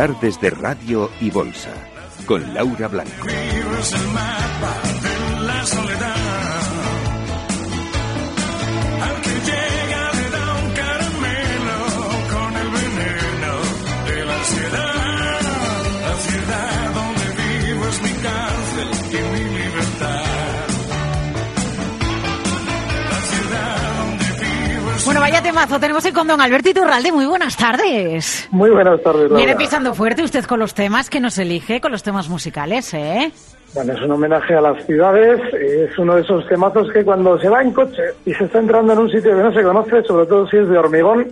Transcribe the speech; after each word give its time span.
Tardes 0.00 0.40
de 0.40 0.48
Radio 0.48 1.10
y 1.20 1.30
Bolsa, 1.30 1.74
con 2.24 2.54
Laura 2.54 2.88
Blanco. 2.88 3.26
Temazo. 25.50 25.80
Tenemos 25.80 26.04
el 26.04 26.12
con 26.12 26.28
don 26.28 26.40
Alberto 26.40 26.70
Iturralde. 26.70 27.10
Muy 27.10 27.26
buenas 27.26 27.56
tardes. 27.56 28.48
Muy 28.52 28.70
buenas 28.70 29.02
tardes, 29.02 29.22
Laura. 29.22 29.36
Viene 29.36 29.56
pisando 29.56 29.94
fuerte 29.94 30.22
usted 30.22 30.44
con 30.44 30.60
los 30.60 30.74
temas 30.74 31.10
que 31.10 31.18
nos 31.18 31.38
elige, 31.38 31.80
con 31.80 31.90
los 31.90 32.04
temas 32.04 32.28
musicales, 32.28 32.94
¿eh? 32.94 33.32
Bueno, 33.72 33.92
es 33.92 34.02
un 34.02 34.10
homenaje 34.10 34.54
a 34.54 34.60
las 34.60 34.84
ciudades. 34.84 35.40
Es 35.54 35.96
uno 35.96 36.16
de 36.16 36.22
esos 36.22 36.46
temazos 36.48 36.90
que 36.92 37.04
cuando 37.04 37.38
se 37.38 37.48
va 37.48 37.62
en 37.62 37.72
coche 37.72 38.02
y 38.26 38.34
se 38.34 38.44
está 38.44 38.58
entrando 38.58 38.92
en 38.92 38.98
un 38.98 39.10
sitio 39.10 39.36
que 39.36 39.42
no 39.42 39.52
se 39.52 39.62
conoce, 39.62 40.02
sobre 40.02 40.26
todo 40.26 40.48
si 40.48 40.56
es 40.56 40.68
de 40.68 40.76
hormigón, 40.76 41.28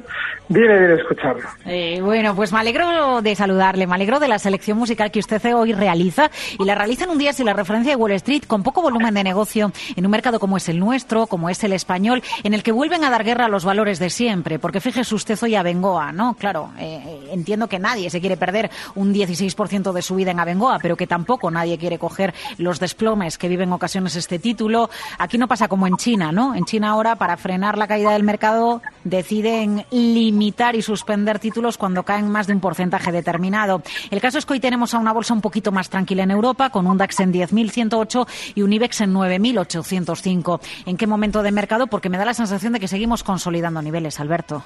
viene 0.49 0.79
bien 0.79 0.93
escucharlo. 0.93 1.49
Eh, 1.67 2.01
bueno, 2.01 2.35
pues 2.37 2.53
me 2.53 2.61
alegro 2.61 3.21
de 3.23 3.35
saludarle, 3.35 3.87
me 3.87 3.95
alegro 3.97 4.21
de 4.21 4.29
la 4.29 4.39
selección 4.39 4.79
musical 4.79 5.11
que 5.11 5.19
usted 5.19 5.43
hoy 5.55 5.73
realiza 5.73 6.31
y 6.59 6.65
la 6.65 6.77
realiza 6.77 7.05
en 7.05 7.11
un 7.11 7.19
día 7.19 7.33
sin 7.33 7.47
la 7.47 7.55
referencia 7.55 7.93
de 7.93 7.97
Wall 7.97 8.13
Street 8.13 8.45
con 8.47 8.63
poco 8.63 8.83
volumen 8.83 9.15
de 9.15 9.25
negocio 9.25 9.73
en 9.97 10.05
un 10.05 10.11
mercado 10.11 10.39
como 10.39 10.57
es 10.57 10.69
el 10.69 10.79
nuestro, 10.79 11.27
como 11.27 11.51
es 11.51 11.63
el 11.65 11.73
español, 11.73 12.23
en 12.45 12.55
el 12.55 12.63
que 12.63 12.71
vuelven 12.71 13.03
a 13.03 13.11
dar 13.11 13.25
guerra 13.25 13.47
a 13.47 13.49
los 13.49 13.65
valores 13.65 13.99
de 13.99 14.11
siempre, 14.11 14.61
porque 14.61 14.81
fíjese 14.81 15.15
usted 15.15 15.39
hoy 15.43 15.57
a 15.57 15.63
Bengoa, 15.63 16.13
¿no? 16.13 16.35
Claro, 16.35 16.71
eh, 16.79 17.21
entiendo 17.33 17.67
que 17.67 17.81
nadie 17.81 18.11
se 18.11 18.21
quiere 18.21 18.37
perder 18.37 18.71
un 18.95 19.13
16% 19.13 19.93
de 19.93 20.03
su 20.03 20.15
vida 20.15 20.31
en 20.31 20.39
Abengoa, 20.39 20.79
pero 20.81 20.97
que 20.97 21.07
tampoco 21.07 21.51
nadie 21.51 21.79
quiere 21.79 21.99
coger 21.99 22.28
los 22.59 22.81
desplomes 22.81 23.39
que 23.39 23.49
vive 23.49 23.65
en 23.65 23.73
ocasiones 23.73 24.17
este 24.17 24.39
título. 24.39 24.91
Aquí 25.19 25.39
no 25.39 25.49
pasa 25.49 25.69
como 25.69 25.87
en 25.87 25.97
China, 25.97 26.33
¿no? 26.33 26.55
En 26.55 26.65
China 26.65 26.91
ahora, 26.91 27.17
para 27.17 27.37
frenar 27.37 27.79
la 27.79 27.87
caída 27.87 28.13
del 28.13 28.23
mercado, 28.23 28.83
deciden 29.05 29.85
limitar 29.91 30.77
y 30.77 30.83
suspender 30.83 31.39
títulos 31.39 31.79
cuando 31.79 32.03
caen 32.03 32.31
más 32.31 32.47
de 32.47 32.55
un 32.55 32.61
porcentaje 32.61 33.13
determinado. 33.13 33.83
El 34.11 34.21
caso 34.21 34.39
es 34.39 34.47
que 34.47 34.55
hoy 34.55 34.61
tenemos 34.61 34.95
a 34.95 34.99
una 34.99 35.13
bolsa 35.13 35.35
un 35.35 35.41
poquito 35.41 35.73
más 35.73 35.91
tranquila 35.91 36.23
en 36.23 36.31
Europa, 36.31 36.71
con 36.71 36.87
un 36.87 36.99
DAX 36.99 37.21
en 37.21 37.33
10.108 37.33 38.27
y 38.55 38.63
un 38.63 38.73
IBEX 38.73 39.03
en 39.03 39.15
9.805. 39.15 40.61
¿En 40.87 40.97
qué 40.97 41.07
momento 41.07 41.43
de 41.43 41.53
mercado? 41.53 41.87
Porque 41.87 42.09
me 42.09 42.19
da 42.19 42.25
la 42.25 42.35
sensación 42.35 42.73
de 42.73 42.81
que 42.81 42.89
seguimos 42.89 43.23
consolidando 43.23 43.83
niveles, 43.83 44.21
Alberto. 44.21 44.65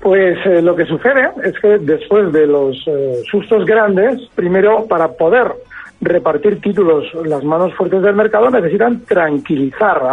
Pues 0.00 0.36
eh, 0.44 0.60
lo 0.60 0.76
que 0.76 0.84
sucede 0.84 1.30
es 1.42 1.58
que 1.60 1.78
después 1.78 2.30
de 2.30 2.46
los 2.46 2.76
eh, 2.86 3.22
sustos 3.30 3.64
grandes, 3.64 4.20
primero 4.34 4.86
para 4.86 5.08
poder 5.08 5.54
repartir 6.04 6.60
títulos 6.60 7.04
las 7.24 7.42
manos 7.44 7.74
fuertes 7.74 8.02
del 8.02 8.14
mercado 8.14 8.50
necesitan 8.50 9.00
tranquilizar. 9.00 10.12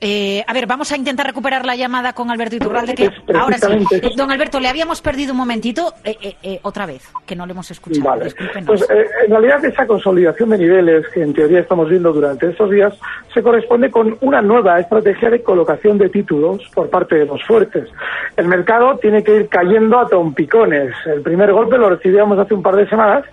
Eh, 0.00 0.42
a 0.46 0.52
ver, 0.54 0.66
vamos 0.66 0.90
a 0.92 0.96
intentar 0.96 1.26
recuperar 1.26 1.66
la 1.66 1.76
llamada 1.76 2.14
con 2.14 2.30
Alberto 2.30 2.56
Iturralde, 2.56 2.94
que 2.94 3.10
ahora 3.34 3.58
sí. 3.58 3.86
Eh. 3.92 4.10
Don 4.16 4.30
Alberto, 4.30 4.58
le 4.58 4.68
habíamos 4.68 5.02
perdido 5.02 5.32
un 5.32 5.38
momentito, 5.38 5.92
eh, 6.04 6.16
eh, 6.22 6.36
eh, 6.42 6.60
otra 6.62 6.86
vez, 6.86 7.06
que 7.26 7.36
no 7.36 7.44
le 7.44 7.52
hemos 7.52 7.70
escuchado. 7.70 8.08
Vale. 8.08 8.32
Pues 8.66 8.86
en 8.88 9.30
realidad 9.30 9.62
esa 9.64 9.86
consolidación 9.86 10.50
de 10.50 10.58
niveles 10.58 11.06
que 11.08 11.22
en 11.22 11.34
teoría 11.34 11.60
estamos 11.60 11.88
viendo 11.90 12.12
durante 12.12 12.48
estos 12.48 12.70
días 12.70 12.94
se 13.34 13.42
corresponde 13.42 13.90
con 13.90 14.16
una 14.22 14.40
nueva 14.40 14.80
estrategia 14.80 15.30
de 15.30 15.42
colocación 15.42 15.98
de 15.98 16.08
títulos 16.08 16.62
por 16.74 16.88
parte 16.88 17.16
de 17.16 17.26
los 17.26 17.42
fuertes. 17.44 17.88
El 18.36 18.48
mercado 18.48 18.96
tiene 18.98 19.22
que 19.22 19.36
ir 19.36 19.48
cayendo 19.48 19.98
a 19.98 20.08
trompicones. 20.08 20.94
El 21.06 21.20
primer 21.20 21.52
golpe 21.52 21.76
lo 21.76 21.90
recibíamos 21.90 22.38
hace 22.38 22.54
un 22.54 22.62
par 22.62 22.76
de 22.76 22.88
semanas 22.88 23.24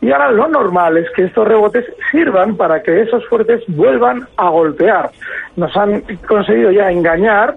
y 0.00 0.10
ahora 0.12 0.30
lo 0.30 0.48
normal 0.48 0.96
es 0.96 1.10
que 1.14 1.24
estos 1.24 1.46
rebotes 1.46 1.84
sirvan 2.10 2.56
para 2.56 2.82
que 2.82 3.02
esos 3.02 3.26
fuertes 3.26 3.62
vuelvan 3.68 4.26
a 4.36 4.48
golpear. 4.48 5.10
Nos 5.56 5.76
han 5.76 6.02
conseguido 6.18 6.70
ya 6.70 6.90
engañar 6.90 7.56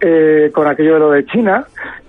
eh, 0.00 0.50
con 0.52 0.66
aquello 0.66 0.94
de 0.94 1.00
lo 1.00 1.10
de 1.10 1.24
China. 1.26 1.64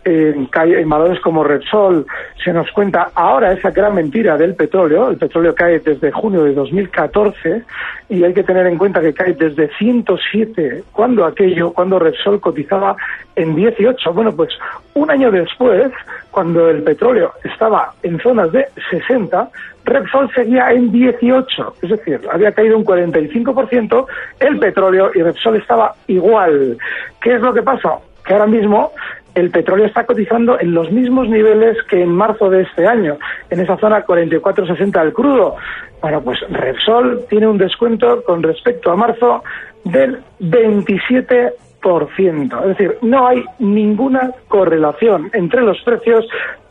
En, 0.05 0.49
valores 0.89 1.19
como 1.21 1.43
Repsol 1.43 2.05
se 2.43 2.51
nos 2.51 2.69
cuenta 2.71 3.11
ahora 3.15 3.53
esa 3.53 3.71
gran 3.71 3.95
mentira 3.95 4.37
del 4.37 4.55
petróleo. 4.55 5.09
El 5.09 5.17
petróleo 5.17 5.55
cae 5.55 5.79
desde 5.79 6.11
junio 6.11 6.43
de 6.43 6.53
2014 6.53 7.63
y 8.09 8.23
hay 8.23 8.33
que 8.33 8.43
tener 8.43 8.67
en 8.67 8.77
cuenta 8.77 9.01
que 9.01 9.13
cae 9.13 9.33
desde 9.33 9.69
107 9.77 10.83
cuando 10.91 11.25
aquello, 11.25 11.71
cuando 11.71 11.99
Repsol 11.99 12.39
cotizaba 12.39 12.95
en 13.35 13.55
18. 13.55 14.13
Bueno, 14.13 14.35
pues 14.35 14.49
un 14.93 15.09
año 15.09 15.31
después, 15.31 15.91
cuando 16.31 16.69
el 16.69 16.83
petróleo 16.83 17.33
estaba 17.43 17.93
en 18.03 18.19
zonas 18.19 18.51
de 18.51 18.67
60, 18.91 19.49
Repsol 19.85 20.31
seguía 20.33 20.71
en 20.71 20.91
18, 20.91 21.75
es 21.81 21.89
decir, 21.89 22.21
había 22.31 22.51
caído 22.51 22.77
un 22.77 22.85
45% 22.85 24.05
el 24.39 24.59
petróleo 24.59 25.11
y 25.13 25.21
Repsol 25.21 25.57
estaba 25.57 25.93
igual. 26.07 26.77
¿Qué 27.21 27.35
es 27.35 27.41
lo 27.41 27.53
que 27.53 27.61
pasa? 27.61 27.97
Que 28.25 28.33
ahora 28.33 28.47
mismo 28.47 28.91
el 29.35 29.49
petróleo 29.49 29.85
está 29.85 30.05
cotizando 30.05 30.59
en 30.59 30.73
los 30.73 30.91
mismos 30.91 31.29
niveles 31.29 31.77
que 31.89 32.01
en 32.01 32.13
marzo 32.13 32.49
de 32.49 32.63
este 32.63 32.87
año, 32.87 33.17
en 33.49 33.59
esa 33.59 33.77
zona 33.77 34.05
44.60 34.05 35.01
del 35.01 35.13
crudo. 35.13 35.55
Bueno, 36.01 36.21
pues 36.21 36.39
Repsol 36.49 37.25
tiene 37.29 37.47
un 37.47 37.57
descuento 37.57 38.23
con 38.23 38.43
respecto 38.43 38.91
a 38.91 38.95
marzo 38.95 39.43
del 39.83 40.19
27%. 40.39 42.61
Es 42.61 42.67
decir, 42.77 42.97
no 43.01 43.27
hay 43.27 43.43
ninguna 43.59 44.31
correlación 44.47 45.29
entre 45.33 45.59
los 45.61 45.81
precios. 45.81 46.25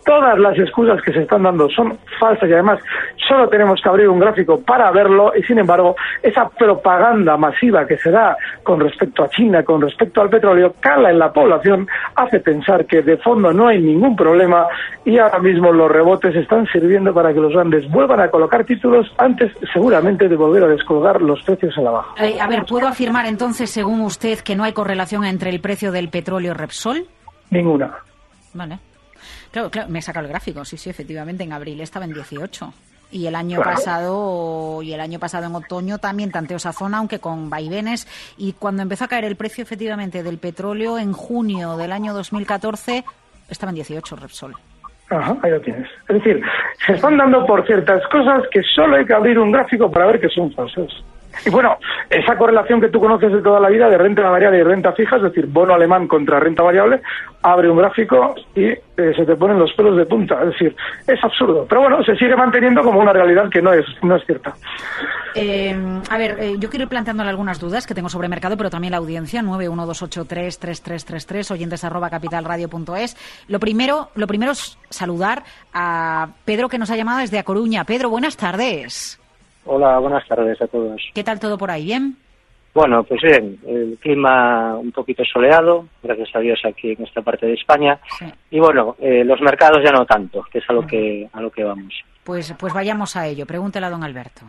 Todas 0.05 0.39
las 0.39 0.59
excusas 0.59 1.01
que 1.03 1.13
se 1.13 1.23
están 1.23 1.45
dando 1.45 1.69
son 1.71 1.97
falsas 2.19 2.49
y 2.49 2.53
además 2.53 2.81
solo 3.29 3.49
tenemos 3.49 3.81
que 3.81 3.89
abrir 3.89 4.09
un 4.09 4.19
gráfico 4.19 4.61
para 4.61 4.91
verlo 4.91 5.33
y 5.37 5.43
sin 5.45 5.59
embargo 5.59 5.95
esa 6.23 6.49
propaganda 6.49 7.37
masiva 7.37 7.87
que 7.87 7.97
se 7.99 8.11
da 8.11 8.37
con 8.63 8.81
respecto 8.81 9.23
a 9.23 9.29
China, 9.29 9.63
con 9.63 9.81
respecto 9.81 10.21
al 10.21 10.29
petróleo, 10.29 10.75
cala 10.81 11.11
en 11.11 11.19
la 11.19 11.33
población, 11.33 11.87
hace 12.17 12.41
pensar 12.41 12.87
que 12.87 13.03
de 13.03 13.17
fondo 13.19 13.53
no 13.53 13.69
hay 13.69 13.81
ningún 13.81 14.17
problema 14.17 14.67
y 15.05 15.19
ahora 15.19 15.39
mismo 15.39 15.73
los 15.73 15.91
rebotes 15.91 16.35
están 16.35 16.67
sirviendo 16.67 17.15
para 17.15 17.33
que 17.33 17.41
los 17.41 17.53
grandes 17.53 17.89
vuelvan 17.91 18.21
a 18.21 18.29
colocar 18.29 18.65
títulos 18.65 19.07
antes 19.19 19.53
seguramente 19.73 20.29
de 20.29 20.37
volver 20.37 20.65
a 20.65 20.69
descolgar 20.69 21.23
los 21.23 21.43
precios 21.43 21.77
a 21.79 21.83
la 21.83 21.91
baja. 21.91 22.25
Eh, 22.25 22.41
a 22.41 22.49
ver, 22.49 22.65
¿puedo 22.65 22.89
afirmar 22.89 23.27
entonces, 23.27 23.71
según 23.71 24.01
usted, 24.01 24.39
que 24.41 24.57
no 24.57 24.65
hay 24.65 24.73
correlación 24.73 25.25
entre 25.25 25.51
el 25.51 25.61
precio 25.61 25.93
del 25.93 26.09
petróleo 26.09 26.53
y 26.53 26.55
Repsol? 26.55 27.07
Ninguna. 27.51 27.93
Vale. 28.55 28.79
Claro, 29.53 29.71
claro, 29.71 29.89
me 29.89 30.01
he 30.01 30.03
sacado 30.03 30.25
el 30.27 30.31
gráfico, 30.33 30.65
sí, 30.65 30.77
sí, 30.77 30.91
efectivamente, 30.91 31.45
en 31.45 31.53
abril 31.53 31.81
estaba 31.81 32.05
en 32.05 32.13
18. 32.15 32.73
Y 33.13 33.27
el 33.27 33.35
año 33.35 33.61
Claro. 33.61 33.77
pasado 33.77 34.83
y 34.83 34.95
el 34.95 35.01
año 35.01 35.19
pasado 35.19 35.45
en 35.47 35.55
otoño 35.55 35.99
también 35.99 36.31
tanteó 36.33 36.57
esa 36.57 36.73
zona, 36.73 36.97
aunque 36.99 37.19
con 37.19 37.51
vaivenes. 37.51 38.09
Y 38.39 38.55
cuando 38.55 38.81
empezó 38.83 39.05
a 39.05 39.09
caer 39.09 39.25
el 39.27 39.37
precio 39.37 39.63
efectivamente 39.63 40.23
del 40.23 40.39
petróleo 40.39 40.97
en 40.99 41.13
junio 41.13 41.77
del 41.77 41.93
año 41.93 42.15
2014 42.15 43.05
estaba 43.51 43.69
en 43.71 43.75
18 43.77 44.17
Repsol. 44.17 44.57
Ajá, 45.11 45.37
ahí 45.43 45.51
lo 45.51 45.61
tienes. 45.61 45.87
Es 46.09 46.15
decir, 46.17 46.43
se 46.87 46.95
están 46.95 47.19
dando 47.19 47.45
por 47.45 47.67
ciertas 47.67 48.01
cosas 48.11 48.45
que 48.51 48.63
solo 48.75 48.97
hay 48.97 49.05
que 49.05 49.13
abrir 49.13 49.39
un 49.39 49.53
gráfico 49.53 49.91
para 49.91 50.07
ver 50.07 50.19
que 50.19 50.31
son 50.31 50.51
falsas. 50.55 50.89
Y 51.45 51.51
bueno, 51.51 51.77
esa 52.09 52.37
correlación 52.37 52.81
que 52.81 52.89
tú 52.89 53.01
conoces 53.01 53.33
de 53.33 53.43
toda 53.43 53.59
la 53.59 53.69
vida 53.69 53.89
de 53.89 53.99
renta 53.99 54.23
variable 54.23 54.59
y 54.59 54.63
renta 54.63 54.93
fija, 54.93 55.17
es 55.17 55.23
decir, 55.23 55.47
bono 55.47 55.75
alemán 55.75 56.07
contra 56.07 56.39
renta 56.39 56.63
variable, 56.63 57.01
abre 57.43 57.69
un 57.71 57.79
gráfico 57.79 58.35
y 58.55 58.67
eh, 58.67 58.81
se 58.97 59.25
te 59.25 59.35
ponen 59.37 59.59
los 59.59 59.73
pelos 59.73 59.97
de 59.97 60.05
punta. 60.07 60.41
Es 60.43 60.51
decir, 60.53 60.77
es 61.07 61.25
absurdo. 61.25 61.67
Pero 61.69 61.81
bueno, 61.83 62.03
se 62.05 62.17
sigue 62.17 62.35
manteniendo 62.37 62.83
como 62.83 63.01
una 63.01 63.13
realidad 63.13 63.49
que 63.51 63.63
no 63.63 63.73
es, 63.73 63.85
no 64.03 64.17
es 64.17 64.25
cierta. 64.25 64.55
Eh, 65.35 65.75
a 66.11 66.19
ver, 66.19 66.37
eh, 66.39 66.57
yo 66.59 66.69
quiero 66.69 66.83
ir 66.85 66.89
planteándole 66.89 67.31
algunas 67.31 67.59
dudas 67.59 67.87
que 67.87 67.95
tengo 67.95 68.11
sobre 68.11 68.29
mercado, 68.29 68.57
pero 68.57 68.71
también 68.71 68.93
la 68.93 68.99
audiencia, 68.99 69.43
912833333, 69.43 71.51
oyentes 71.51 71.83
arroba 71.85 72.11
capitalradio.es. 72.11 73.17
Lo 73.49 73.59
primero, 73.59 74.11
lo 74.15 74.27
primero 74.27 74.53
es 74.53 74.79
saludar 74.91 75.43
a 75.73 76.29
Pedro 76.45 76.69
que 76.69 76.77
nos 76.79 76.91
ha 76.91 76.97
llamado 76.97 77.21
desde 77.21 77.39
A 77.39 77.45
Coruña. 77.45 77.85
Pedro, 77.85 78.11
buenas 78.11 78.37
tardes. 78.37 79.22
Hola, 79.65 79.99
buenas 79.99 80.27
tardes 80.27 80.61
a 80.61 80.67
todos. 80.67 81.01
¿Qué 81.15 81.25
tal 81.25 81.39
todo 81.39 81.57
por 81.57 81.71
ahí? 81.71 81.85
¿Bien? 81.85 82.17
Bueno, 82.75 83.05
pues 83.05 83.21
bien, 83.21 83.59
el 83.67 83.99
clima 84.01 84.77
un 84.79 84.93
poquito 84.93 85.23
soleado, 85.25 85.87
gracias 86.03 86.35
a 86.35 86.39
Dios 86.41 86.61
aquí 86.65 86.93
en 86.93 87.05
esta 87.05 87.21
parte 87.21 87.47
de 87.47 87.55
España. 87.55 88.01
Sí. 88.19 88.25
Y 88.51 88.61
bueno, 88.61 88.97
eh, 88.99 89.25
los 89.25 89.41
mercados 89.43 89.83
ya 89.85 89.93
no 89.93 90.07
tanto, 90.07 90.43
que 90.51 90.59
es 90.59 90.65
a 90.71 90.73
lo 90.73 90.87
que, 90.87 91.29
a 91.33 91.41
lo 91.43 91.51
que 91.51 91.65
vamos. 91.65 91.93
Pues, 92.25 92.55
pues 92.59 92.73
vayamos 92.73 93.15
a 93.17 93.27
ello. 93.27 93.47
Pregúntele 93.47 93.87
a 93.87 93.91
don 93.91 94.03
Alberto. 94.03 94.43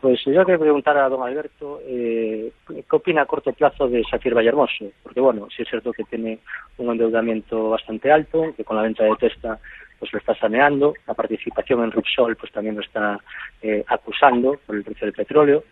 Pues 0.00 0.18
yo 0.24 0.44
quería 0.44 0.58
preguntar 0.58 0.96
a 0.96 1.08
don 1.10 1.22
Alberto, 1.22 1.80
eh, 1.84 2.52
¿qué 2.66 2.96
opina 2.96 3.22
a 3.22 3.26
corto 3.26 3.52
plazo 3.52 3.86
de 3.86 4.02
Safir 4.10 4.34
Vallehermoso? 4.34 4.86
Porque 5.02 5.20
bueno, 5.20 5.46
sí 5.54 5.62
es 5.62 5.68
cierto 5.68 5.92
que 5.92 6.04
tiene 6.04 6.38
un 6.78 6.90
endeudamiento 6.90 7.68
bastante 7.68 8.10
alto, 8.10 8.54
que 8.56 8.64
con 8.64 8.78
la 8.78 8.82
venta 8.82 9.04
de 9.04 9.14
Testa 9.16 9.58
pues 10.00 10.12
lo 10.12 10.18
está 10.18 10.34
saneando, 10.34 10.94
la 11.06 11.14
participación 11.14 11.84
en 11.84 11.92
Repsol 11.92 12.34
pues 12.34 12.50
también 12.50 12.74
lo 12.74 12.80
está 12.80 13.20
eh, 13.62 13.84
acusando 13.86 14.58
por 14.66 14.74
el 14.74 14.82
precio 14.82 15.04
del 15.06 15.14
petróleo. 15.14 15.62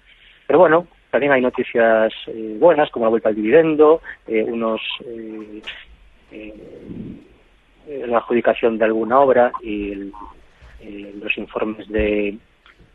Pero 0.47 0.61
bueno, 0.61 0.87
también 1.11 1.33
hay 1.33 1.41
noticias 1.41 2.13
eh, 2.29 2.57
buenas, 2.61 2.91
como 2.91 3.07
la 3.07 3.11
vuelta 3.11 3.31
al 3.31 3.35
dividendo, 3.35 4.01
eh, 4.27 4.45
unos 4.45 4.81
eh, 5.07 5.63
eh, 6.31 8.05
la 8.07 8.19
adjudicación 8.19 8.79
de 8.79 8.85
alguna 8.85 9.19
obra 9.21 9.51
y 9.63 9.93
el- 9.93 10.13
eh, 10.81 11.13
los 11.21 11.37
informes 11.39 11.89
de, 11.89 12.37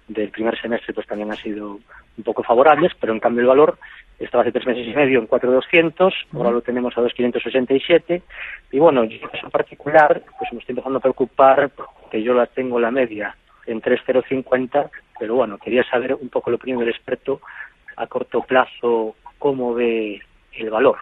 del 0.08 0.30
primer 0.30 0.60
semestre 0.62 0.94
pues 0.94 1.08
también 1.08 1.32
han 1.32 1.38
sido 1.38 1.80
un 2.18 2.24
poco 2.24 2.44
favorables, 2.44 2.92
pero 3.00 3.12
en 3.12 3.20
cambio 3.20 3.42
el 3.42 3.48
valor 3.48 3.78
estaba 4.25 4.44
hace 4.44 4.52
tres 4.52 4.66
meses 4.66 4.88
y 4.88 4.94
medio 4.94 5.20
en 5.20 5.28
4.200, 5.28 6.14
ahora 6.34 6.52
lo 6.52 6.62
tenemos 6.62 6.98
a 6.98 7.02
2.567 7.02 8.22
y 8.72 8.80
bueno, 8.80 9.04
yo 9.04 9.18
en 9.22 9.30
caso 9.30 9.50
particular 9.50 10.22
pues 10.38 10.54
me 10.54 10.60
estoy 10.60 10.74
empezando 10.74 11.00
a 11.00 11.02
preocupar 11.02 11.70
porque 11.70 12.24
yo 12.24 12.34
la 12.34 12.46
tengo 12.48 12.80
la 12.80 12.92
media 12.92 13.36
en 13.66 13.81
3.050, 13.81 14.90
pero 15.20 15.36
bueno, 15.36 15.58
quería 15.58 15.84
saber 15.84 16.14
un 16.16 16.30
poco 16.30 16.50
la 16.50 16.58
opinión 16.58 16.80
del 16.80 16.90
experto 16.90 17.42
a 17.96 18.08
corto 18.08 18.42
plazo 18.42 19.16
cómo 19.38 19.74
ve 19.74 20.22
el 20.54 20.70
valor. 20.70 20.98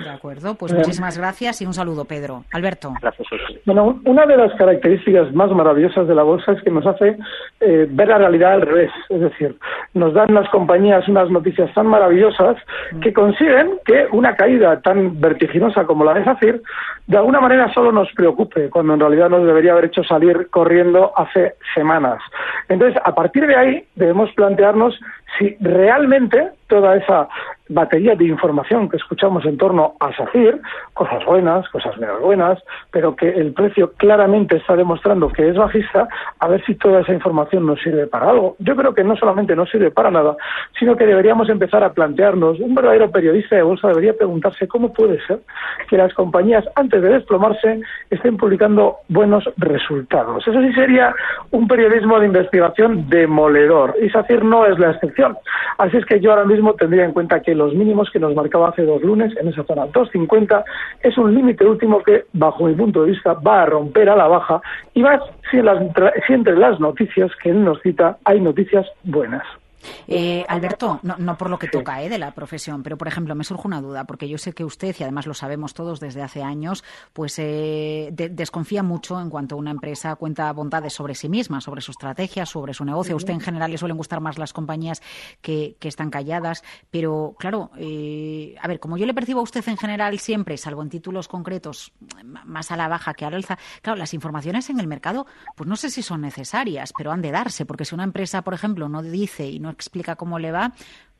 De 0.00 0.10
acuerdo, 0.10 0.54
pues 0.54 0.72
muchísimas 0.72 1.18
gracias 1.18 1.60
y 1.62 1.66
un 1.66 1.74
saludo, 1.74 2.04
Pedro. 2.04 2.44
Alberto. 2.52 2.92
Gracias. 3.00 3.28
Bueno, 3.64 4.00
una 4.04 4.26
de 4.26 4.36
las 4.36 4.52
características 4.54 5.32
más 5.34 5.50
maravillosas 5.50 6.08
de 6.08 6.14
la 6.14 6.22
bolsa 6.22 6.52
es 6.52 6.62
que 6.62 6.70
nos 6.70 6.86
hace 6.86 7.16
eh, 7.60 7.86
ver 7.88 8.08
la 8.08 8.18
realidad 8.18 8.54
al 8.54 8.62
revés. 8.62 8.90
Es 9.08 9.20
decir, 9.20 9.56
nos 9.94 10.14
dan 10.14 10.34
las 10.34 10.48
compañías 10.50 11.06
unas 11.08 11.30
noticias 11.30 11.72
tan 11.74 11.86
maravillosas 11.86 12.56
que 13.00 13.12
consiguen 13.12 13.78
que 13.84 14.06
una 14.12 14.34
caída 14.36 14.80
tan 14.80 15.20
vertiginosa 15.20 15.84
como 15.84 16.04
la 16.04 16.14
de 16.14 16.24
Zafir, 16.24 16.62
de 17.06 17.16
alguna 17.16 17.40
manera 17.40 17.72
solo 17.72 17.92
nos 17.92 18.10
preocupe, 18.12 18.70
cuando 18.70 18.94
en 18.94 19.00
realidad 19.00 19.28
nos 19.28 19.46
debería 19.46 19.72
haber 19.72 19.86
hecho 19.86 20.04
salir 20.04 20.48
corriendo 20.50 21.12
hace 21.16 21.54
semanas. 21.74 22.22
Entonces, 22.68 23.00
a 23.04 23.14
partir 23.14 23.46
de 23.46 23.56
ahí, 23.56 23.84
debemos 23.96 24.30
plantearnos 24.32 24.98
si 25.38 25.56
realmente 25.60 26.50
toda 26.66 26.96
esa 26.96 27.28
batería 27.68 28.14
de 28.14 28.24
información 28.24 28.88
que 28.88 28.96
escuchamos 28.96 29.44
en 29.44 29.56
torno 29.56 29.94
a 30.00 30.14
Safir, 30.14 30.60
cosas 30.94 31.24
buenas, 31.24 31.68
cosas 31.68 31.96
menos 31.98 32.20
buenas, 32.20 32.58
pero 32.90 33.14
que 33.14 33.28
el 33.28 33.52
precio 33.52 33.92
claramente 33.92 34.56
está 34.56 34.76
demostrando 34.76 35.28
que 35.28 35.48
es 35.48 35.56
bajista, 35.56 36.08
a 36.38 36.48
ver 36.48 36.64
si 36.64 36.74
toda 36.74 37.00
esa 37.00 37.12
información 37.12 37.66
nos 37.66 37.80
sirve 37.80 38.06
para 38.06 38.30
algo. 38.30 38.56
Yo 38.58 38.74
creo 38.76 38.94
que 38.94 39.04
no 39.04 39.16
solamente 39.16 39.56
no 39.56 39.66
sirve 39.66 39.90
para 39.90 40.10
nada, 40.10 40.36
sino 40.78 40.96
que 40.96 41.06
deberíamos 41.06 41.48
empezar 41.48 41.82
a 41.84 41.92
plantearnos, 41.92 42.58
un 42.60 42.74
verdadero 42.74 43.10
periodista 43.10 43.56
de 43.56 43.62
bolsa 43.62 43.88
debería 43.88 44.14
preguntarse 44.14 44.68
cómo 44.68 44.92
puede 44.92 45.24
ser 45.26 45.40
que 45.88 45.96
las 45.96 46.12
compañías, 46.14 46.64
antes 46.74 47.02
de 47.02 47.08
desplomarse, 47.08 47.80
estén 48.10 48.36
publicando 48.36 48.96
buenos 49.08 49.44
resultados. 49.56 50.46
Eso 50.46 50.60
sí 50.60 50.72
sería 50.72 51.14
un 51.50 51.68
periodismo 51.68 52.18
de 52.18 52.26
investigación 52.26 53.08
demoledor, 53.08 53.94
y 54.02 54.10
Safir 54.10 54.44
no 54.44 54.66
es 54.66 54.78
la 54.78 54.92
excepción. 54.92 55.21
Así 55.78 55.96
es 55.96 56.04
que 56.04 56.20
yo 56.20 56.30
ahora 56.30 56.44
mismo 56.44 56.74
tendría 56.74 57.04
en 57.04 57.12
cuenta 57.12 57.40
que 57.40 57.54
los 57.54 57.74
mínimos 57.74 58.10
que 58.10 58.18
nos 58.18 58.34
marcaba 58.34 58.68
hace 58.68 58.82
dos 58.82 59.02
lunes 59.02 59.34
en 59.36 59.48
esa 59.48 59.64
zona 59.64 59.86
250 59.86 60.64
es 61.00 61.16
un 61.18 61.34
límite 61.34 61.64
último 61.64 62.02
que, 62.02 62.24
bajo 62.32 62.64
mi 62.64 62.74
punto 62.74 63.02
de 63.02 63.10
vista, 63.12 63.34
va 63.34 63.62
a 63.62 63.66
romper 63.66 64.08
a 64.08 64.16
la 64.16 64.28
baja 64.28 64.60
y 64.94 65.02
más 65.02 65.20
si, 65.50 65.58
en 65.58 65.66
las, 65.66 65.82
si 66.26 66.32
entre 66.32 66.56
las 66.56 66.78
noticias 66.80 67.30
que 67.42 67.50
él 67.50 67.64
nos 67.64 67.80
cita 67.80 68.18
hay 68.24 68.40
noticias 68.40 68.86
buenas. 69.04 69.44
Eh, 70.08 70.44
Alberto, 70.48 71.00
no, 71.02 71.16
no 71.18 71.36
por 71.38 71.50
lo 71.50 71.58
que 71.58 71.68
toca 71.68 72.02
eh, 72.02 72.08
de 72.08 72.18
la 72.18 72.32
profesión, 72.32 72.82
pero 72.82 72.96
por 72.98 73.08
ejemplo, 73.08 73.34
me 73.34 73.44
surge 73.44 73.66
una 73.66 73.80
duda, 73.80 74.04
porque 74.04 74.28
yo 74.28 74.38
sé 74.38 74.52
que 74.52 74.64
usted, 74.64 74.94
y 74.98 75.02
además 75.02 75.26
lo 75.26 75.34
sabemos 75.34 75.74
todos 75.74 76.00
desde 76.00 76.22
hace 76.22 76.42
años, 76.42 76.84
pues 77.12 77.38
eh, 77.38 78.10
de- 78.12 78.28
desconfía 78.28 78.82
mucho 78.82 79.20
en 79.20 79.30
cuanto 79.30 79.56
una 79.56 79.70
empresa 79.70 80.14
cuenta 80.16 80.52
bondades 80.52 80.92
sobre 80.92 81.14
sí 81.14 81.28
misma, 81.28 81.60
sobre 81.60 81.80
su 81.80 81.90
estrategia, 81.92 82.46
sobre 82.46 82.74
su 82.74 82.84
negocio. 82.84 83.14
A 83.14 83.16
usted 83.16 83.32
en 83.32 83.40
general 83.40 83.70
le 83.70 83.78
suelen 83.78 83.96
gustar 83.96 84.20
más 84.20 84.38
las 84.38 84.52
compañías 84.52 85.02
que, 85.40 85.76
que 85.78 85.88
están 85.88 86.10
calladas, 86.10 86.62
pero 86.90 87.34
claro, 87.38 87.70
eh, 87.76 88.54
a 88.60 88.68
ver, 88.68 88.80
como 88.80 88.96
yo 88.96 89.06
le 89.06 89.14
percibo 89.14 89.40
a 89.40 89.44
usted 89.44 89.66
en 89.68 89.76
general 89.76 90.18
siempre, 90.18 90.56
salvo 90.56 90.82
en 90.82 90.88
títulos 90.90 91.28
concretos, 91.28 91.92
más 92.44 92.70
a 92.70 92.76
la 92.76 92.88
baja 92.88 93.14
que 93.14 93.24
a 93.24 93.30
la 93.30 93.36
alza, 93.36 93.58
claro, 93.82 93.98
las 93.98 94.14
informaciones 94.14 94.68
en 94.70 94.80
el 94.80 94.86
mercado, 94.86 95.26
pues 95.56 95.68
no 95.68 95.76
sé 95.76 95.90
si 95.90 96.02
son 96.02 96.20
necesarias, 96.20 96.92
pero 96.96 97.12
han 97.12 97.22
de 97.22 97.30
darse, 97.30 97.66
porque 97.66 97.84
si 97.84 97.94
una 97.94 98.04
empresa, 98.04 98.42
por 98.42 98.54
ejemplo, 98.54 98.88
no 98.88 99.02
dice 99.02 99.46
y 99.48 99.58
no 99.58 99.71
explica 99.72 100.16
cómo 100.16 100.38
le 100.38 100.52
va, 100.52 100.72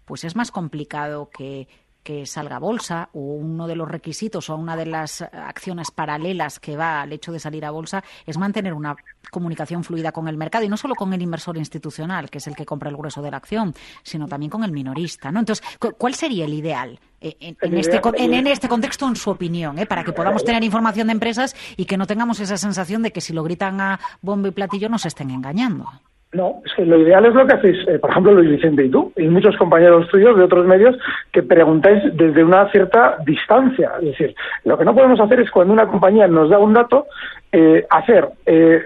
pues 0.04 0.24
es 0.24 0.36
más 0.36 0.50
complicado 0.50 1.30
que, 1.30 1.66
que 2.02 2.26
salga 2.26 2.56
a 2.56 2.58
bolsa 2.58 3.08
o 3.12 3.20
uno 3.20 3.68
de 3.68 3.76
los 3.76 3.88
requisitos 3.88 4.50
o 4.50 4.56
una 4.56 4.74
de 4.76 4.86
las 4.86 5.22
acciones 5.22 5.92
paralelas 5.92 6.58
que 6.58 6.76
va 6.76 7.00
al 7.02 7.12
hecho 7.12 7.30
de 7.30 7.38
salir 7.38 7.64
a 7.64 7.70
bolsa 7.70 8.02
es 8.26 8.36
mantener 8.36 8.74
una 8.74 8.96
comunicación 9.30 9.84
fluida 9.84 10.10
con 10.10 10.26
el 10.26 10.36
mercado 10.36 10.64
y 10.64 10.68
no 10.68 10.76
solo 10.76 10.96
con 10.96 11.12
el 11.12 11.22
inversor 11.22 11.56
institucional, 11.56 12.28
que 12.28 12.38
es 12.38 12.46
el 12.48 12.56
que 12.56 12.66
compra 12.66 12.90
el 12.90 12.96
grueso 12.96 13.22
de 13.22 13.30
la 13.30 13.36
acción, 13.36 13.72
sino 14.02 14.26
también 14.26 14.50
con 14.50 14.64
el 14.64 14.72
minorista, 14.72 15.30
¿no? 15.30 15.38
Entonces, 15.38 15.64
cu- 15.78 15.94
¿cuál 15.96 16.14
sería 16.16 16.44
el 16.44 16.52
ideal 16.54 16.98
eh, 17.20 17.36
en, 17.38 17.56
este, 17.78 18.00
en, 18.24 18.34
en 18.34 18.46
este 18.48 18.68
contexto, 18.68 19.06
en 19.06 19.14
su 19.14 19.30
opinión, 19.30 19.78
eh, 19.78 19.86
para 19.86 20.02
que 20.02 20.12
podamos 20.12 20.42
tener 20.44 20.64
información 20.64 21.06
de 21.06 21.12
empresas 21.12 21.54
y 21.76 21.84
que 21.84 21.96
no 21.96 22.08
tengamos 22.08 22.40
esa 22.40 22.56
sensación 22.56 23.02
de 23.02 23.12
que 23.12 23.20
si 23.20 23.32
lo 23.32 23.44
gritan 23.44 23.80
a 23.80 24.00
bombo 24.20 24.48
y 24.48 24.50
platillo 24.50 24.88
nos 24.88 25.06
estén 25.06 25.30
engañando? 25.30 25.88
No, 26.32 26.62
es 26.64 26.72
que 26.72 26.86
lo 26.86 26.96
ideal 26.96 27.26
es 27.26 27.34
lo 27.34 27.46
que 27.46 27.52
hacéis, 27.52 27.86
eh, 27.86 27.98
por 27.98 28.08
ejemplo, 28.08 28.32
Luis 28.32 28.50
Vicente 28.50 28.86
y 28.86 28.88
tú, 28.88 29.12
y 29.16 29.28
muchos 29.28 29.54
compañeros 29.58 30.08
tuyos 30.08 30.34
de 30.38 30.44
otros 30.44 30.64
medios, 30.64 30.96
que 31.30 31.42
preguntáis 31.42 32.02
desde 32.16 32.42
una 32.42 32.70
cierta 32.70 33.18
distancia. 33.26 33.92
Es 33.98 34.06
decir, 34.06 34.34
lo 34.64 34.78
que 34.78 34.84
no 34.86 34.94
podemos 34.94 35.20
hacer 35.20 35.40
es 35.40 35.50
cuando 35.50 35.74
una 35.74 35.86
compañía 35.86 36.26
nos 36.28 36.48
da 36.48 36.58
un 36.58 36.72
dato, 36.72 37.06
eh, 37.52 37.84
hacer 37.90 38.28
eh, 38.46 38.82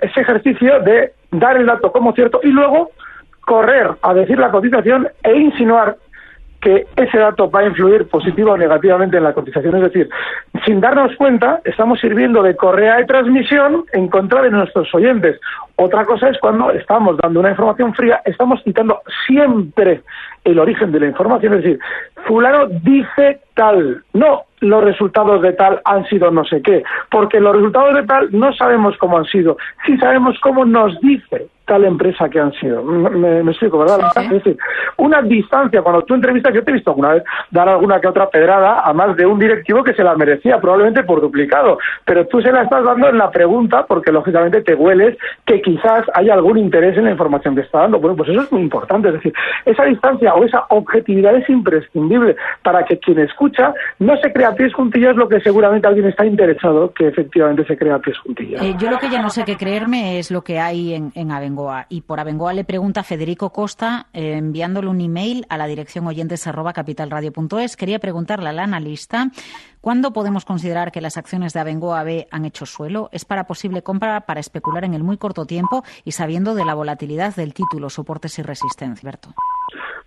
ese 0.00 0.20
ejercicio 0.20 0.80
de 0.80 1.12
dar 1.32 1.58
el 1.58 1.66
dato 1.66 1.92
como 1.92 2.14
cierto 2.14 2.40
y 2.42 2.48
luego 2.48 2.90
correr 3.42 3.90
a 4.00 4.14
decir 4.14 4.38
la 4.38 4.50
cotización 4.50 5.06
e 5.22 5.36
insinuar 5.36 5.96
que 6.66 6.84
ese 6.96 7.18
dato 7.18 7.48
va 7.48 7.60
a 7.60 7.66
influir 7.66 8.08
positiva 8.08 8.54
o 8.54 8.56
negativamente 8.56 9.16
en 9.16 9.22
la 9.22 9.32
cotización. 9.32 9.76
Es 9.76 9.82
decir, 9.84 10.08
sin 10.64 10.80
darnos 10.80 11.14
cuenta, 11.14 11.60
estamos 11.64 12.00
sirviendo 12.00 12.42
de 12.42 12.56
correa 12.56 12.96
de 12.96 13.04
transmisión 13.04 13.84
en 13.92 14.08
contra 14.08 14.42
de 14.42 14.50
nuestros 14.50 14.92
oyentes. 14.92 15.40
Otra 15.76 16.04
cosa 16.04 16.28
es 16.28 16.36
cuando 16.40 16.72
estamos 16.72 17.18
dando 17.18 17.38
una 17.38 17.50
información 17.50 17.94
fría, 17.94 18.20
estamos 18.24 18.60
citando 18.64 19.00
siempre 19.28 20.02
el 20.42 20.58
origen 20.58 20.90
de 20.90 20.98
la 20.98 21.06
información, 21.06 21.54
es 21.54 21.62
decir, 21.62 21.78
fulano 22.26 22.66
dice 22.66 23.42
tal, 23.54 24.02
no 24.12 24.42
los 24.68 24.84
resultados 24.84 25.42
de 25.42 25.52
tal 25.52 25.80
han 25.84 26.04
sido 26.06 26.30
no 26.30 26.44
sé 26.44 26.62
qué, 26.62 26.82
porque 27.10 27.40
los 27.40 27.56
resultados 27.56 27.94
de 27.94 28.02
tal 28.04 28.28
no 28.32 28.52
sabemos 28.54 28.96
cómo 28.98 29.18
han 29.18 29.24
sido, 29.24 29.56
sí 29.84 29.96
sabemos 29.98 30.38
cómo 30.40 30.64
nos 30.64 31.00
dice 31.00 31.48
tal 31.66 31.84
empresa 31.84 32.28
que 32.28 32.40
han 32.40 32.52
sido. 32.54 32.82
Me, 32.82 33.42
me 33.42 33.50
explico, 33.50 33.78
¿verdad? 33.78 33.98
Sí, 34.14 34.20
sí. 34.20 34.24
Es 34.24 34.44
decir, 34.44 34.56
una 34.96 35.20
distancia, 35.20 35.82
cuando 35.82 36.02
tú 36.02 36.14
entrevistas, 36.14 36.54
yo 36.54 36.62
te 36.62 36.70
he 36.70 36.74
visto 36.74 36.90
alguna 36.90 37.14
vez 37.14 37.24
dar 37.50 37.68
alguna 37.68 38.00
que 38.00 38.06
otra 38.06 38.30
pedrada 38.30 38.80
a 38.80 38.92
más 38.92 39.16
de 39.16 39.26
un 39.26 39.38
directivo 39.38 39.82
que 39.82 39.92
se 39.92 40.04
la 40.04 40.14
merecía, 40.14 40.60
probablemente 40.60 41.02
por 41.02 41.20
duplicado, 41.20 41.78
pero 42.04 42.26
tú 42.26 42.40
se 42.40 42.52
la 42.52 42.62
estás 42.62 42.84
dando 42.84 43.08
en 43.08 43.18
la 43.18 43.30
pregunta 43.30 43.84
porque 43.86 44.12
lógicamente 44.12 44.62
te 44.62 44.74
hueles 44.74 45.18
que 45.44 45.60
quizás 45.60 46.04
haya 46.14 46.34
algún 46.34 46.56
interés 46.56 46.96
en 46.96 47.04
la 47.04 47.10
información 47.10 47.56
que 47.56 47.62
está 47.62 47.80
dando. 47.80 47.98
Bueno, 47.98 48.16
pues 48.16 48.30
eso 48.30 48.42
es 48.42 48.52
muy 48.52 48.62
importante, 48.62 49.08
es 49.08 49.14
decir, 49.14 49.34
esa 49.64 49.84
distancia 49.84 50.34
o 50.34 50.44
esa 50.44 50.64
objetividad 50.68 51.34
es 51.34 51.48
imprescindible 51.50 52.36
para 52.62 52.84
que 52.84 52.98
quien 52.98 53.18
escucha 53.18 53.74
no 53.98 54.16
se 54.18 54.32
crea 54.32 54.54
pies 54.56 54.74
juntillas, 54.74 55.14
lo 55.16 55.28
que 55.28 55.40
seguramente 55.40 55.86
alguien 55.86 56.06
está 56.06 56.26
interesado 56.26 56.92
que 56.92 57.08
efectivamente 57.08 57.64
se 57.66 57.76
crea 57.76 57.98
pies 57.98 58.18
juntillas. 58.18 58.62
Eh, 58.62 58.74
yo 58.78 58.90
lo 58.90 58.98
que 58.98 59.10
ya 59.10 59.22
no 59.22 59.30
sé 59.30 59.44
qué 59.44 59.56
creerme 59.56 60.18
es 60.18 60.30
lo 60.30 60.42
que 60.42 60.58
hay 60.58 60.94
en, 60.94 61.12
en 61.14 61.30
Abengoa. 61.30 61.86
Y 61.88 62.00
por 62.00 62.18
Abengoa 62.18 62.52
le 62.52 62.64
pregunta 62.64 63.02
Federico 63.02 63.50
Costa, 63.50 64.06
eh, 64.12 64.32
enviándole 64.36 64.88
un 64.88 65.00
email 65.00 65.46
a 65.48 65.56
la 65.56 65.66
dirección 65.66 66.06
oyentes 66.06 66.46
arroba 66.46 66.72
capitalradio.es. 66.72 67.76
Quería 67.76 67.98
preguntarle 67.98 68.48
al 68.48 68.58
analista 68.58 69.30
¿Cuándo 69.86 70.12
podemos 70.12 70.44
considerar 70.44 70.90
que 70.90 71.00
las 71.00 71.16
acciones 71.16 71.52
de 71.52 71.60
Abengoa 71.60 72.02
B 72.02 72.26
han 72.32 72.44
hecho 72.44 72.66
suelo? 72.66 73.08
¿Es 73.12 73.24
para 73.24 73.46
posible 73.46 73.82
compra 73.82 74.22
para 74.22 74.40
especular 74.40 74.84
en 74.84 74.94
el 74.94 75.04
muy 75.04 75.16
corto 75.16 75.46
tiempo 75.46 75.84
y 76.04 76.10
sabiendo 76.10 76.56
de 76.56 76.64
la 76.64 76.74
volatilidad 76.74 77.36
del 77.36 77.54
título, 77.54 77.88
soportes 77.88 78.36
y 78.40 78.42
resistencia, 78.42 79.06
Berto? 79.06 79.32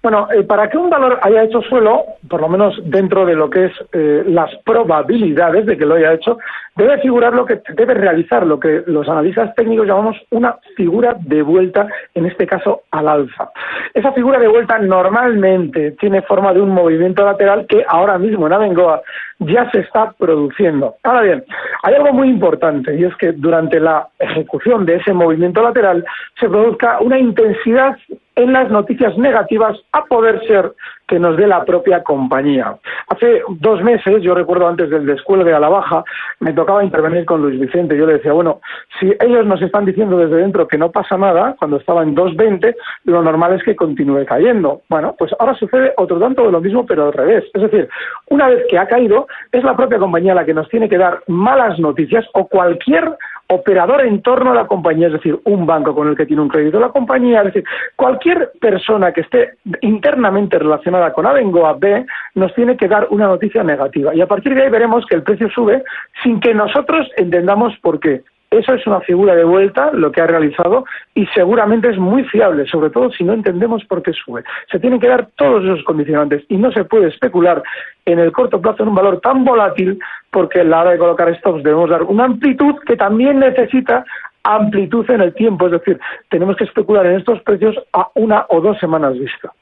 Bueno, 0.01 0.29
eh, 0.31 0.43
para 0.43 0.69
que 0.69 0.77
un 0.77 0.89
valor 0.89 1.19
haya 1.21 1.43
hecho 1.43 1.61
suelo, 1.61 2.05
por 2.29 2.39
lo 2.39 2.47
menos 2.47 2.79
dentro 2.85 3.25
de 3.25 3.35
lo 3.35 3.49
que 3.49 3.65
es 3.65 3.71
eh, 3.91 4.23
las 4.25 4.49
probabilidades 4.63 5.65
de 5.65 5.77
que 5.77 5.85
lo 5.85 5.95
haya 5.95 6.13
hecho, 6.13 6.37
debe 6.77 6.99
figurar 6.99 7.33
lo 7.33 7.45
que 7.45 7.61
debe 7.75 7.95
realizar, 7.95 8.47
lo 8.47 8.61
que 8.61 8.81
los 8.87 9.09
analistas 9.09 9.53
técnicos 9.55 9.85
llamamos 9.85 10.15
una 10.31 10.55
figura 10.77 11.17
de 11.19 11.41
vuelta, 11.41 11.87
en 12.15 12.25
este 12.25 12.47
caso 12.47 12.83
al 12.91 13.09
alza. 13.09 13.51
Esa 13.93 14.13
figura 14.13 14.39
de 14.39 14.47
vuelta 14.47 14.79
normalmente 14.79 15.91
tiene 15.99 16.21
forma 16.21 16.53
de 16.53 16.61
un 16.61 16.69
movimiento 16.69 17.25
lateral 17.25 17.65
que 17.67 17.83
ahora 17.85 18.17
mismo 18.17 18.47
en 18.47 18.53
Abengoa 18.53 19.01
ya 19.39 19.69
se 19.71 19.79
está 19.79 20.11
produciendo. 20.11 20.95
Ahora 21.03 21.21
bien, 21.21 21.43
hay 21.83 21.95
algo 21.95 22.13
muy 22.13 22.29
importante 22.29 22.95
y 22.95 23.03
es 23.05 23.15
que 23.15 23.31
durante 23.31 23.79
la 23.79 24.07
ejecución 24.19 24.85
de 24.85 24.95
ese 24.95 25.13
movimiento 25.13 25.61
lateral 25.61 26.05
se 26.39 26.49
produzca 26.49 26.99
una 26.99 27.17
intensidad 27.17 27.97
en 28.35 28.53
las 28.53 28.69
noticias 28.69 29.17
negativas 29.17 29.77
a 29.91 30.05
poder 30.05 30.45
ser 30.47 30.73
que 31.09 31.19
nos 31.19 31.35
dé 31.35 31.47
la 31.47 31.65
propia 31.65 32.03
compañía. 32.03 32.77
Hace 33.07 33.41
dos 33.49 33.81
meses, 33.81 34.21
yo 34.21 34.33
recuerdo 34.35 34.67
antes 34.67 34.89
del 34.89 35.05
descuelgue 35.05 35.51
a 35.53 35.59
la 35.59 35.67
baja, 35.67 36.03
me 36.39 36.53
tocaba 36.53 36.83
intervenir 36.83 37.25
con 37.25 37.41
Luis 37.41 37.59
Vicente. 37.59 37.97
Yo 37.97 38.05
le 38.05 38.13
decía, 38.13 38.31
bueno, 38.31 38.61
si 38.99 39.11
ellos 39.19 39.45
nos 39.45 39.61
están 39.61 39.85
diciendo 39.85 40.17
desde 40.17 40.37
dentro 40.37 40.67
que 40.67 40.77
no 40.77 40.91
pasa 40.91 41.17
nada, 41.17 41.55
cuando 41.57 41.77
estaba 41.77 42.03
en 42.03 42.15
2.20, 42.15 42.75
lo 43.05 43.21
normal 43.23 43.55
es 43.55 43.63
que 43.63 43.75
continúe 43.75 44.23
cayendo. 44.25 44.83
Bueno, 44.87 45.15
pues 45.17 45.31
ahora 45.39 45.55
sucede 45.55 45.93
otro 45.97 46.19
tanto 46.19 46.43
de 46.43 46.51
lo 46.51 46.61
mismo, 46.61 46.85
pero 46.85 47.07
al 47.07 47.13
revés. 47.13 47.43
Es 47.53 47.61
decir, 47.61 47.89
una 48.29 48.47
vez 48.47 48.63
que 48.69 48.77
ha 48.77 48.87
caído, 48.87 49.27
es 49.51 49.63
la 49.63 49.75
propia 49.75 49.99
compañía 49.99 50.33
la 50.33 50.45
que 50.45 50.53
nos 50.53 50.69
tiene 50.69 50.89
que 50.89 50.97
dar 50.97 51.21
malas 51.27 51.79
noticias 51.79 52.25
o 52.33 52.47
cualquier 52.47 53.17
operador 53.51 54.01
en 54.01 54.21
torno 54.21 54.51
a 54.51 54.55
la 54.55 54.67
compañía, 54.67 55.07
es 55.07 55.13
decir, 55.13 55.39
un 55.45 55.65
banco 55.65 55.95
con 55.95 56.07
el 56.07 56.15
que 56.15 56.27
tiene 56.27 56.41
un 56.41 56.49
crédito 56.49 56.79
la 56.79 56.89
compañía, 56.89 57.39
es 57.39 57.45
decir, 57.45 57.63
cualquier 57.95 58.51
persona 58.61 59.11
que 59.11 59.21
esté 59.21 59.53
internamente 59.81 60.59
relacionada 60.59 61.11
con 61.13 61.25
Abengoa 61.25 61.73
B 61.73 62.05
nos 62.35 62.53
tiene 62.53 62.77
que 62.77 62.87
dar 62.87 63.07
una 63.09 63.27
noticia 63.27 63.63
negativa. 63.63 64.13
Y 64.13 64.21
a 64.21 64.27
partir 64.27 64.53
de 64.53 64.63
ahí 64.63 64.69
veremos 64.69 65.05
que 65.07 65.15
el 65.15 65.23
precio 65.23 65.49
sube 65.49 65.83
sin 66.23 66.39
que 66.39 66.53
nosotros 66.53 67.09
entendamos 67.17 67.73
por 67.81 67.99
qué. 67.99 68.21
Eso 68.51 68.73
es 68.73 68.85
una 68.87 68.99
figura 69.01 69.35
de 69.35 69.43
vuelta, 69.43 69.91
lo 69.93 70.11
que 70.11 70.21
ha 70.21 70.27
realizado, 70.27 70.85
y 71.13 71.27
seguramente 71.27 71.89
es 71.89 71.99
muy 71.99 72.23
fiable, 72.23 72.65
sobre 72.65 72.89
todo 72.89 73.11
si 73.11 73.23
no 73.23 73.33
entendemos 73.33 73.85
por 73.85 74.01
qué 74.01 74.11
sube. 74.11 74.43
Se 74.71 74.79
tienen 74.79 74.99
que 74.99 75.07
dar 75.07 75.27
todos 75.35 75.63
esos 75.63 75.83
condicionantes 75.83 76.43
y 76.49 76.57
no 76.57 76.71
se 76.71 76.83
puede 76.83 77.09
especular 77.09 77.61
en 78.05 78.17
el 78.17 78.31
corto 78.31 78.59
plazo 78.59 78.81
en 78.81 78.89
un 78.89 78.95
valor 78.95 79.21
tan 79.21 79.45
volátil 79.45 79.99
porque 80.31 80.61
a 80.61 80.63
la 80.63 80.81
hora 80.81 80.89
de 80.91 80.97
colocar 80.97 81.37
stops 81.37 81.61
debemos 81.63 81.91
dar 81.91 82.01
una 82.03 82.25
amplitud 82.25 82.73
que 82.87 82.95
también 82.95 83.39
necesita 83.39 84.03
amplitud 84.43 85.07
en 85.11 85.21
el 85.21 85.35
tiempo, 85.35 85.67
es 85.67 85.73
decir, 85.73 85.99
tenemos 86.29 86.55
que 86.55 86.63
especular 86.63 87.05
en 87.05 87.19
estos 87.19 87.43
precios 87.43 87.75
a 87.93 88.07
una 88.15 88.47
o 88.49 88.61
dos 88.61 88.79
semanas 88.79 89.13
vista. 89.13 89.53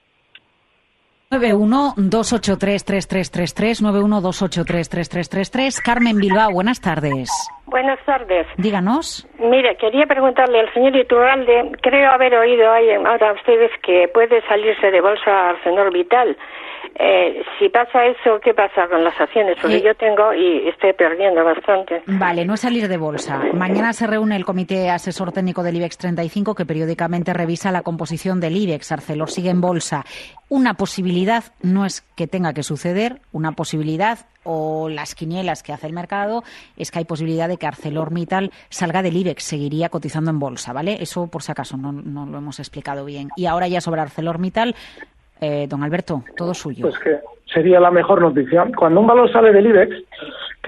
91-283-3333, 1.32 3.82
91-283-3333. 3.82 5.82
Carmen 5.84 6.16
Bilbao, 6.18 6.52
buenas 6.52 6.80
tardes. 6.80 7.30
Buenas 7.68 8.00
tardes. 8.06 8.48
Díganos. 8.58 9.28
Mire, 9.40 9.76
quería 9.76 10.06
preguntarle 10.06 10.62
al 10.62 10.74
señor 10.74 10.96
Iturralde, 10.96 11.74
creo 11.82 12.10
haber 12.12 12.34
oído 12.36 12.72
ahí 12.72 12.90
ahora 12.92 13.34
ustedes 13.34 13.72
que 13.84 14.08
puede 14.14 14.42
salirse 14.48 14.90
de 14.90 15.02
bolsa 15.02 15.50
ArcelorMittal. 15.50 16.38
Eh, 17.00 17.44
si 17.60 17.70
pasa 17.70 18.06
eso, 18.06 18.40
¿qué 18.42 18.54
pasa 18.54 18.88
con 18.88 19.04
las 19.04 19.20
acciones? 19.20 19.58
Porque 19.62 19.78
Eh, 19.78 19.84
yo 19.84 19.94
tengo 19.96 20.34
y 20.34 20.68
estoy 20.70 20.94
perdiendo 20.94 21.44
bastante. 21.44 22.02
Vale, 22.08 22.46
no 22.46 22.56
es 22.56 22.62
salir 22.62 22.88
de 22.88 22.98
bolsa. 22.98 23.40
Mañana 23.54 23.94
se 23.94 24.08
reúne 24.08 24.36
el 24.36 24.46
Comité 24.46 24.90
Asesor 24.90 25.32
Técnico 25.32 25.62
del 25.62 25.76
IBEX 25.76 25.98
35 25.98 26.56
que 26.56 26.66
periódicamente 26.66 27.34
revisa 27.34 27.72
la 27.72 27.84
composición 27.84 28.40
del 28.40 28.56
IBEX. 28.56 28.92
Arcelor 28.94 29.30
sigue 29.30 29.50
en 29.50 29.62
bolsa. 29.62 30.06
Una 30.50 30.76
posibilidad 30.76 31.44
no 31.62 31.86
es 31.86 32.02
que 32.16 32.26
tenga 32.26 32.54
que 32.54 32.64
suceder, 32.64 33.20
una 33.32 33.52
posibilidad 33.52 34.20
o 34.48 34.88
las 34.90 35.14
quinielas 35.14 35.62
que 35.62 35.74
hace 35.74 35.88
el 35.88 35.94
mercado 35.94 36.44
es 36.78 36.90
que 36.90 37.00
hay 37.00 37.06
posibilidad 37.06 37.50
de 37.50 37.58
que 37.58 37.68
ArcelorMittal 37.68 38.52
salga 38.70 39.04
del 39.04 39.18
IBEX, 39.18 39.44
seguiría 39.44 39.90
cotizando 39.90 40.32
en 40.32 40.40
bolsa, 40.40 40.72
¿vale? 40.74 40.98
Eso 41.02 41.28
por 41.28 41.44
si 41.44 41.52
acaso 41.52 41.76
no, 41.76 41.92
lo 42.26 42.38
hemos 42.38 42.60
explicado 42.60 43.04
bien. 43.06 43.30
Y 43.36 43.46
ahora 43.46 43.68
ya 43.68 43.82
sobre 43.82 44.02
ArcelorMittal, 44.02 44.76
eh, 45.42 45.68
don 45.70 45.84
Alberto, 45.84 46.24
todo 46.36 46.54
suyo. 46.54 46.90
Pues 46.90 46.98
que 47.00 47.37
sería 47.54 47.80
la 47.80 47.92
mejor 47.92 48.22
noticia. 48.22 48.66
Cuando 48.76 49.02
un 49.02 49.08
valor 49.08 49.32
sale 49.32 49.52
del 49.52 49.68
IBEX, 49.68 49.96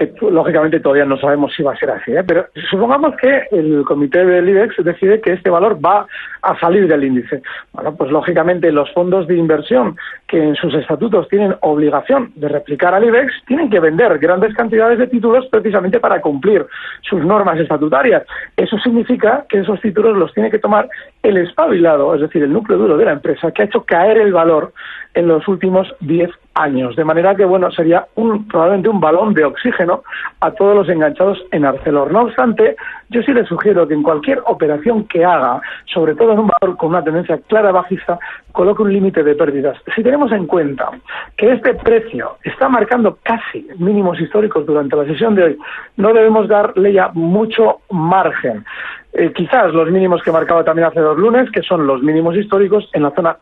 que 0.00 0.12
lógicamente 0.30 0.80
todavía 0.80 1.04
no 1.04 1.18
sabemos 1.18 1.52
si 1.54 1.62
va 1.62 1.72
a 1.72 1.76
ser 1.76 1.90
así, 1.90 2.12
¿eh? 2.12 2.24
pero 2.26 2.46
supongamos 2.70 3.14
que 3.16 3.42
el 3.50 3.84
comité 3.84 4.24
del 4.24 4.48
IBEX 4.48 4.82
decide 4.82 5.20
que 5.20 5.34
este 5.34 5.50
valor 5.50 5.78
va 5.84 6.06
a 6.40 6.58
salir 6.58 6.88
del 6.88 7.04
índice. 7.04 7.42
Bueno, 7.72 7.94
pues 7.94 8.10
lógicamente 8.10 8.72
los 8.72 8.90
fondos 8.94 9.26
de 9.26 9.36
inversión 9.36 9.96
que 10.26 10.42
en 10.42 10.54
sus 10.56 10.72
estatutos 10.72 11.28
tienen 11.28 11.54
obligación 11.60 12.32
de 12.36 12.48
replicar 12.48 12.94
al 12.94 13.04
IBEX 13.04 13.44
tienen 13.46 13.68
que 13.68 13.78
vender 13.78 14.18
grandes 14.18 14.54
cantidades 14.54 14.98
de 14.98 15.06
títulos 15.06 15.46
precisamente 15.50 16.00
para 16.00 16.22
cumplir 16.22 16.66
sus 17.02 17.22
normas 17.22 17.60
estatutarias. 17.60 18.24
Eso 18.56 18.78
significa 18.78 19.44
que 19.50 19.58
esos 19.58 19.80
títulos 19.82 20.16
los 20.16 20.32
tiene 20.32 20.50
que 20.50 20.58
tomar 20.58 20.88
el 21.22 21.36
espabilado, 21.36 22.14
es 22.14 22.22
decir, 22.22 22.42
el 22.42 22.52
núcleo 22.52 22.78
duro 22.78 22.96
de 22.96 23.04
la 23.04 23.12
empresa, 23.12 23.52
que 23.52 23.62
ha 23.62 23.66
hecho 23.66 23.84
caer 23.84 24.16
el 24.16 24.32
valor 24.32 24.72
en 25.12 25.28
los 25.28 25.46
últimos 25.46 25.94
10 26.00 26.30
años. 26.60 26.96
De 26.96 27.04
manera 27.04 27.34
que, 27.34 27.44
bueno, 27.44 27.70
sería 27.70 28.06
un, 28.16 28.46
probablemente 28.46 28.88
un 28.88 29.00
balón 29.00 29.34
de 29.34 29.44
oxígeno 29.44 30.02
a 30.40 30.50
todos 30.52 30.74
los 30.76 30.88
enganchados 30.88 31.42
en 31.50 31.64
Arcelor. 31.64 32.12
No 32.12 32.22
obstante, 32.22 32.76
yo 33.08 33.22
sí 33.22 33.32
le 33.32 33.44
sugiero 33.44 33.88
que 33.88 33.94
en 33.94 34.02
cualquier 34.02 34.40
operación 34.46 35.04
que 35.04 35.24
haga, 35.24 35.60
sobre 35.86 36.14
todo 36.14 36.32
en 36.32 36.40
un 36.40 36.50
valor 36.60 36.76
con 36.76 36.90
una 36.90 37.02
tendencia 37.02 37.38
clara 37.48 37.72
bajista, 37.72 38.18
coloque 38.52 38.82
un 38.82 38.92
límite 38.92 39.22
de 39.22 39.34
pérdidas. 39.34 39.78
Si 39.94 40.02
tenemos 40.02 40.32
en 40.32 40.46
cuenta 40.46 40.90
que 41.36 41.52
este 41.52 41.74
precio 41.74 42.36
está 42.44 42.68
marcando 42.68 43.18
casi 43.22 43.66
mínimos 43.78 44.20
históricos 44.20 44.66
durante 44.66 44.96
la 44.96 45.04
sesión 45.06 45.34
de 45.34 45.44
hoy, 45.44 45.58
no 45.96 46.12
debemos 46.12 46.48
darle 46.48 46.92
ya 46.92 47.10
mucho 47.14 47.80
margen. 47.90 48.64
Eh, 49.12 49.32
quizás 49.34 49.72
los 49.74 49.90
mínimos 49.90 50.22
que 50.22 50.30
marcaba 50.30 50.62
también 50.62 50.86
hace 50.86 51.00
dos 51.00 51.18
lunes, 51.18 51.50
que 51.50 51.62
son 51.62 51.86
los 51.86 52.02
mínimos 52.02 52.36
históricos 52.36 52.88
en 52.92 53.02
la 53.02 53.10
zona 53.10 53.36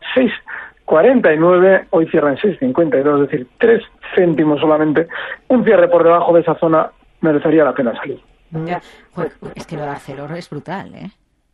6,49, 0.89 1.87
hoy 1.91 2.07
cierra 2.07 2.31
en 2.31 2.37
6,52, 2.37 3.15
es 3.23 3.29
decir, 3.29 3.47
3 3.59 3.83
céntimos 4.15 4.59
solamente. 4.59 5.07
Un 5.47 5.63
cierre 5.63 5.87
por 5.87 6.03
debajo 6.03 6.33
de 6.33 6.41
esa 6.41 6.55
zona 6.55 6.91
merecería 7.21 7.63
la 7.63 7.73
pena 7.73 7.95
salir. 7.95 8.19
Ya. 8.65 8.81
Es 9.55 9.67
que 9.67 9.75
lo 9.75 9.83
de 9.83 9.89
Arcelor 9.89 10.31
es 10.31 10.49
brutal, 10.49 10.95
¿eh? 10.95 11.11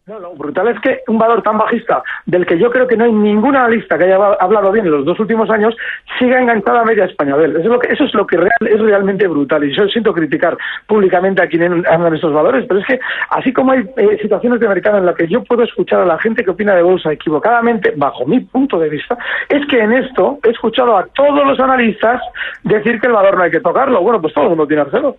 No, 0.08 0.20
lo 0.20 0.36
brutal 0.36 0.68
es 0.68 0.80
que 0.82 1.00
un 1.08 1.18
valor 1.18 1.42
tan 1.42 1.58
bajista, 1.58 2.04
del 2.28 2.46
que 2.46 2.60
yo 2.60 2.70
creo 2.70 2.86
que 2.88 2.96
no 2.96 3.06
hay 3.06 3.12
ningún 3.12 3.56
analista 3.56 3.98
que 3.98 4.04
haya 4.04 4.18
hablado 4.40 4.72
bien 4.72 4.86
en 4.86 4.92
los 4.92 5.04
dos 5.04 5.20
últimos 5.20 5.50
años, 5.50 5.76
siga 6.20 6.40
enganchada 6.40 6.82
a 6.82 6.86
media 6.86 7.06
España 7.06 7.36
de 7.36 7.46
él. 7.46 7.56
Eso 7.56 7.62
es 7.62 7.66
lo 7.72 7.80
que, 7.80 7.92
eso 7.92 8.04
es, 8.04 8.14
lo 8.14 8.28
que 8.28 8.38
real- 8.38 8.68
es 8.70 8.80
realmente 8.80 9.28
brutal. 9.28 9.64
Y 9.64 9.76
yo 9.76 9.88
siento 9.88 10.14
criticar 10.14 10.56
públicamente 10.86 11.42
a 11.42 11.48
quienes 11.48 11.84
hablan 11.88 12.14
estos 12.14 12.32
valores, 12.34 12.66
pero 12.68 12.82
es 12.82 12.86
que 12.86 13.00
así 13.32 13.52
como 13.52 13.72
hay 13.72 13.80
eh, 13.98 14.20
situaciones 14.22 14.60
de 14.60 14.68
mercado 14.68 15.00
en 15.00 15.08
las 15.08 15.16
que 15.16 15.28
yo 15.28 15.44
puedo 15.44 15.64
escuchar 15.64 16.02
a 16.02 16.06
la 16.06 16.20
gente 16.20 16.44
que 16.44 16.52
opina 16.52 16.76
de 16.76 16.84
bolsa 16.84 17.12
equivocadamente, 17.12 17.92
bajo 17.96 18.28
mi 18.28 18.42
punto 18.42 18.78
de 18.78 18.90
vista, 18.90 19.18
es 19.50 19.66
que 19.66 19.80
en 19.80 19.92
esto 19.94 20.38
he 20.44 20.52
escuchado 20.52 20.96
a 20.98 21.08
todos 21.08 21.44
los 21.48 21.60
analistas 21.60 22.22
decir 22.62 23.02
que 23.02 23.08
el 23.08 23.14
valor 23.14 23.38
no 23.38 23.44
hay 23.44 23.50
que 23.50 23.60
tocarlo. 23.60 24.02
Bueno, 24.02 24.22
pues 24.22 24.36
todo 24.36 24.44
el 24.44 24.50
mundo 24.52 24.68
tiene 24.68 24.84
arcelo. 24.84 25.18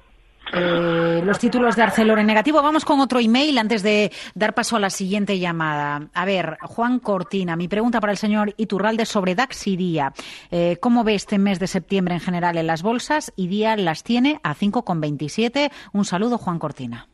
Eh, 0.53 1.23
los 1.25 1.39
títulos 1.39 1.77
de 1.77 1.83
Arcelor 1.83 2.19
en 2.19 2.27
negativo. 2.27 2.63
Vamos 2.63 2.85
con 2.85 3.01
otro 3.01 3.19
email 3.19 3.59
antes 3.59 3.83
de 3.83 4.11
dar 4.35 4.55
paso 4.55 4.77
a 4.77 4.81
la 4.81 4.91
siguiente 4.91 5.39
llamada. 5.39 6.09
A 6.15 6.25
ver, 6.25 6.57
Juan 6.63 6.99
Cortina, 7.01 7.57
mi 7.57 7.69
pregunta 7.69 8.01
para 8.01 8.13
el 8.13 8.19
señor 8.19 8.53
Iturralde 8.57 9.07
sobre 9.07 9.35
DAX 9.35 9.67
y 9.67 9.77
DIA. 9.77 10.13
Eh, 10.51 10.77
¿Cómo 10.81 11.05
ve 11.05 11.15
este 11.15 11.39
mes 11.39 11.59
de 11.59 11.67
septiembre 11.67 12.15
en 12.15 12.21
general 12.21 12.57
en 12.59 12.67
las 12.67 12.83
bolsas? 12.83 13.33
Y 13.37 13.49
DIA 13.49 13.77
las 13.77 14.05
tiene 14.05 14.39
a 14.43 14.55
5,27. 14.55 15.71
Un 15.93 16.05
saludo, 16.05 16.39
Juan 16.39 16.59
Cortina. 16.59 17.07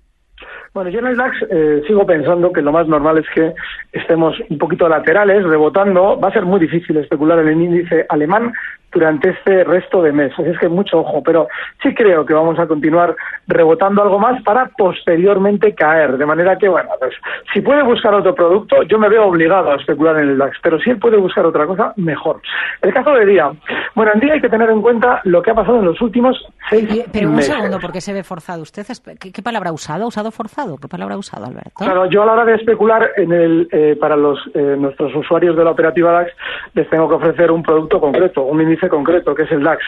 Bueno, 0.74 0.88
yo 0.88 1.00
en 1.00 1.06
el 1.06 1.16
DAX 1.16 1.36
eh, 1.50 1.82
sigo 1.86 2.06
pensando 2.06 2.50
que 2.50 2.62
lo 2.62 2.72
más 2.72 2.88
normal 2.88 3.18
es 3.18 3.26
que 3.34 3.52
estemos 3.92 4.34
un 4.48 4.56
poquito 4.56 4.88
laterales, 4.88 5.44
rebotando. 5.44 6.18
Va 6.18 6.28
a 6.28 6.32
ser 6.32 6.44
muy 6.44 6.60
difícil 6.60 6.96
especular 6.96 7.38
en 7.40 7.48
el 7.48 7.60
índice 7.60 8.06
alemán, 8.08 8.54
durante 8.92 9.30
este 9.30 9.64
resto 9.64 10.02
de 10.02 10.12
mes. 10.12 10.32
Así 10.38 10.48
es 10.50 10.58
que 10.58 10.68
mucho 10.68 10.98
ojo, 11.00 11.22
pero 11.22 11.48
sí 11.82 11.94
creo 11.94 12.24
que 12.26 12.34
vamos 12.34 12.58
a 12.58 12.66
continuar 12.66 13.16
rebotando 13.46 14.02
algo 14.02 14.18
más 14.18 14.42
para 14.42 14.66
posteriormente 14.76 15.74
caer. 15.74 16.16
De 16.18 16.26
manera 16.26 16.56
que, 16.56 16.68
bueno, 16.68 16.90
pues 16.98 17.14
si 17.52 17.60
puede 17.60 17.82
buscar 17.82 18.14
otro 18.14 18.34
producto, 18.34 18.82
yo 18.84 18.98
me 18.98 19.08
veo 19.08 19.26
obligado 19.26 19.72
a 19.72 19.76
especular 19.76 20.16
en 20.18 20.30
el 20.30 20.38
DAX, 20.38 20.56
pero 20.62 20.78
si 20.80 20.90
él 20.90 20.98
puede 20.98 21.16
buscar 21.16 21.44
otra 21.46 21.66
cosa, 21.66 21.92
mejor. 21.96 22.40
El 22.80 22.92
caso 22.92 23.12
de 23.12 23.26
día. 23.26 23.50
Bueno, 23.94 24.12
en 24.14 24.20
día 24.20 24.34
hay 24.34 24.40
que 24.40 24.48
tener 24.48 24.70
en 24.70 24.80
cuenta 24.82 25.20
lo 25.24 25.42
que 25.42 25.50
ha 25.50 25.54
pasado 25.54 25.78
en 25.78 25.84
los 25.86 26.00
últimos 26.00 26.36
seis 26.70 26.88
Oye, 26.90 27.06
Pero 27.12 27.28
un 27.28 27.36
meses. 27.36 27.54
segundo, 27.54 27.78
¿por 27.80 27.92
qué 27.92 28.00
se 28.00 28.12
ve 28.12 28.22
forzado 28.22 28.62
usted? 28.62 28.82
Espe- 28.86 29.18
¿Qué, 29.18 29.32
qué 29.32 29.42
palabra 29.42 29.70
ha 29.70 29.72
usado? 29.72 30.04
¿Ha 30.04 30.08
usado 30.08 30.30
forzado? 30.30 30.76
¿Qué 30.78 30.88
palabra 30.88 31.14
ha 31.14 31.18
usado, 31.18 31.46
Alberto? 31.46 31.70
Claro, 31.84 32.06
yo 32.06 32.22
a 32.22 32.26
la 32.26 32.32
hora 32.32 32.44
de 32.44 32.54
especular 32.54 33.10
en 33.16 33.32
el, 33.32 33.68
eh, 33.72 33.96
para 34.00 34.16
los, 34.16 34.38
eh, 34.54 34.76
nuestros 34.78 35.14
usuarios 35.14 35.56
de 35.56 35.64
la 35.64 35.70
operativa 35.70 36.12
DAX 36.12 36.32
les 36.74 36.88
tengo 36.90 37.08
que 37.08 37.14
ofrecer 37.16 37.50
un 37.50 37.62
producto 37.62 38.00
concreto, 38.00 38.42
un 38.42 38.60
índice 38.60 38.81
concreto, 38.88 39.34
que 39.34 39.42
es 39.42 39.52
el 39.52 39.62
DAX. 39.62 39.82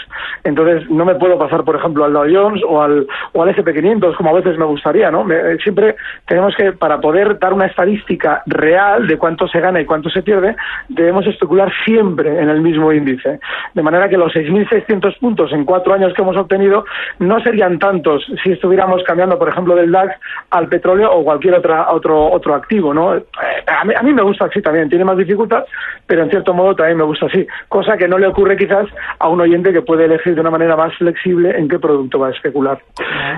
Entonces 0.45 0.89
no 0.91 1.05
me 1.05 1.15
puedo 1.15 1.39
pasar, 1.39 1.65
por 1.65 1.77
ejemplo, 1.77 2.05
al 2.05 2.13
Dow 2.13 2.27
Jones 2.31 2.63
o 2.67 2.83
al, 2.83 3.07
o 3.33 3.43
al 3.43 3.55
SP500, 3.55 4.17
como 4.17 4.31
a 4.31 4.35
veces 4.35 4.59
me 4.59 4.65
gustaría, 4.65 5.11
¿no? 5.11 5.31
Eh, 5.31 5.59
siempre 5.63 5.97
tenemos 6.27 6.55
que, 6.57 6.73
para 6.73 7.01
poder 7.01 7.39
dar 7.39 7.53
una 7.53 7.67
estadística 7.67 8.43
real 8.47 9.07
de 9.07 9.19
cuánto 9.19 9.49
se 9.49 9.61
gana 9.61 9.81
y 9.81 9.85
cuánto 9.85 10.11
se 10.11 10.23
pierde, 10.23 10.57
debemos 10.89 11.27
especular 11.27 11.73
siempre 11.85 12.41
en 12.41 12.49
el 12.49 12.61
mismo 12.61 12.93
índice. 12.93 13.41
De 13.75 13.83
manera 13.83 14.09
que 14.09 14.17
los 14.17 14.33
6.600 14.33 15.19
puntos 15.19 15.53
en 15.53 15.65
cuatro 15.65 15.95
años 15.95 16.13
que 16.15 16.23
hemos 16.23 16.37
obtenido 16.37 16.85
no 17.19 17.41
serían 17.41 17.79
tantos 17.79 18.25
si 18.43 18.53
estuviéramos 18.53 19.03
cambiando, 19.05 19.39
por 19.39 19.49
ejemplo, 19.49 19.75
del 19.77 19.93
DAX 19.93 20.15
al 20.51 20.69
petróleo 20.69 21.13
o 21.13 21.25
cualquier 21.25 21.55
otra, 21.55 21.91
otro, 21.93 22.31
otro 22.31 22.55
activo, 22.55 22.93
¿no? 22.93 23.17
Eh, 23.17 23.25
A 23.67 23.85
mí, 23.85 23.95
a 23.95 24.03
mí 24.03 24.13
me 24.13 24.23
gusta 24.23 24.47
así 24.47 24.61
también, 24.63 24.89
tiene 24.89 25.05
más 25.05 25.17
dificultad, 25.17 25.65
pero 26.07 26.23
en 26.23 26.31
cierto 26.31 26.55
modo 26.55 26.75
también 26.75 26.99
me 26.99 27.05
gusta 27.05 27.27
así, 27.27 27.47
cosa 27.69 27.97
que 27.97 28.09
no 28.09 28.19
le 28.19 28.27
ocurre 28.27 28.57
quizás 28.57 28.84
a 29.19 29.29
un 29.29 29.41
oyente 29.41 29.73
que 29.73 29.83
puede 29.83 30.05
elegir 30.05 30.35
de 30.35 30.41
una 30.41 30.51
manera 30.51 30.77
más 30.77 30.95
flexible 30.97 31.57
en 31.57 31.69
qué 31.69 31.79
producto 31.79 32.19
va 32.19 32.29
a 32.29 32.31
especular. 32.31 32.79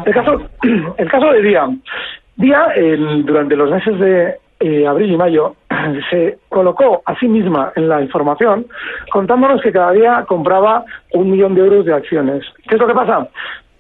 El 0.05 0.15
caso, 0.15 0.41
el 0.99 1.11
caso 1.11 1.33
de 1.33 1.43
Día. 1.43 1.69
Día, 2.37 2.69
durante 3.25 3.57
los 3.57 3.71
meses 3.71 3.99
de 3.99 4.35
eh, 4.61 4.87
abril 4.87 5.13
y 5.13 5.17
mayo, 5.17 5.57
se 6.11 6.39
colocó 6.49 7.03
a 7.05 7.19
sí 7.19 7.29
misma 7.29 7.73
en 7.77 7.89
la 7.89 8.03
información 8.03 8.67
contándonos 9.11 9.63
que 9.63 9.73
cada 9.73 9.93
día 9.93 10.25
compraba 10.27 10.85
un 11.13 11.31
millón 11.31 11.55
de 11.55 11.63
euros 11.63 11.85
de 11.85 11.95
acciones. 11.95 12.45
¿Qué 12.69 12.75
es 12.75 12.81
lo 12.81 12.87
que 12.87 12.95
pasa? 12.95 13.29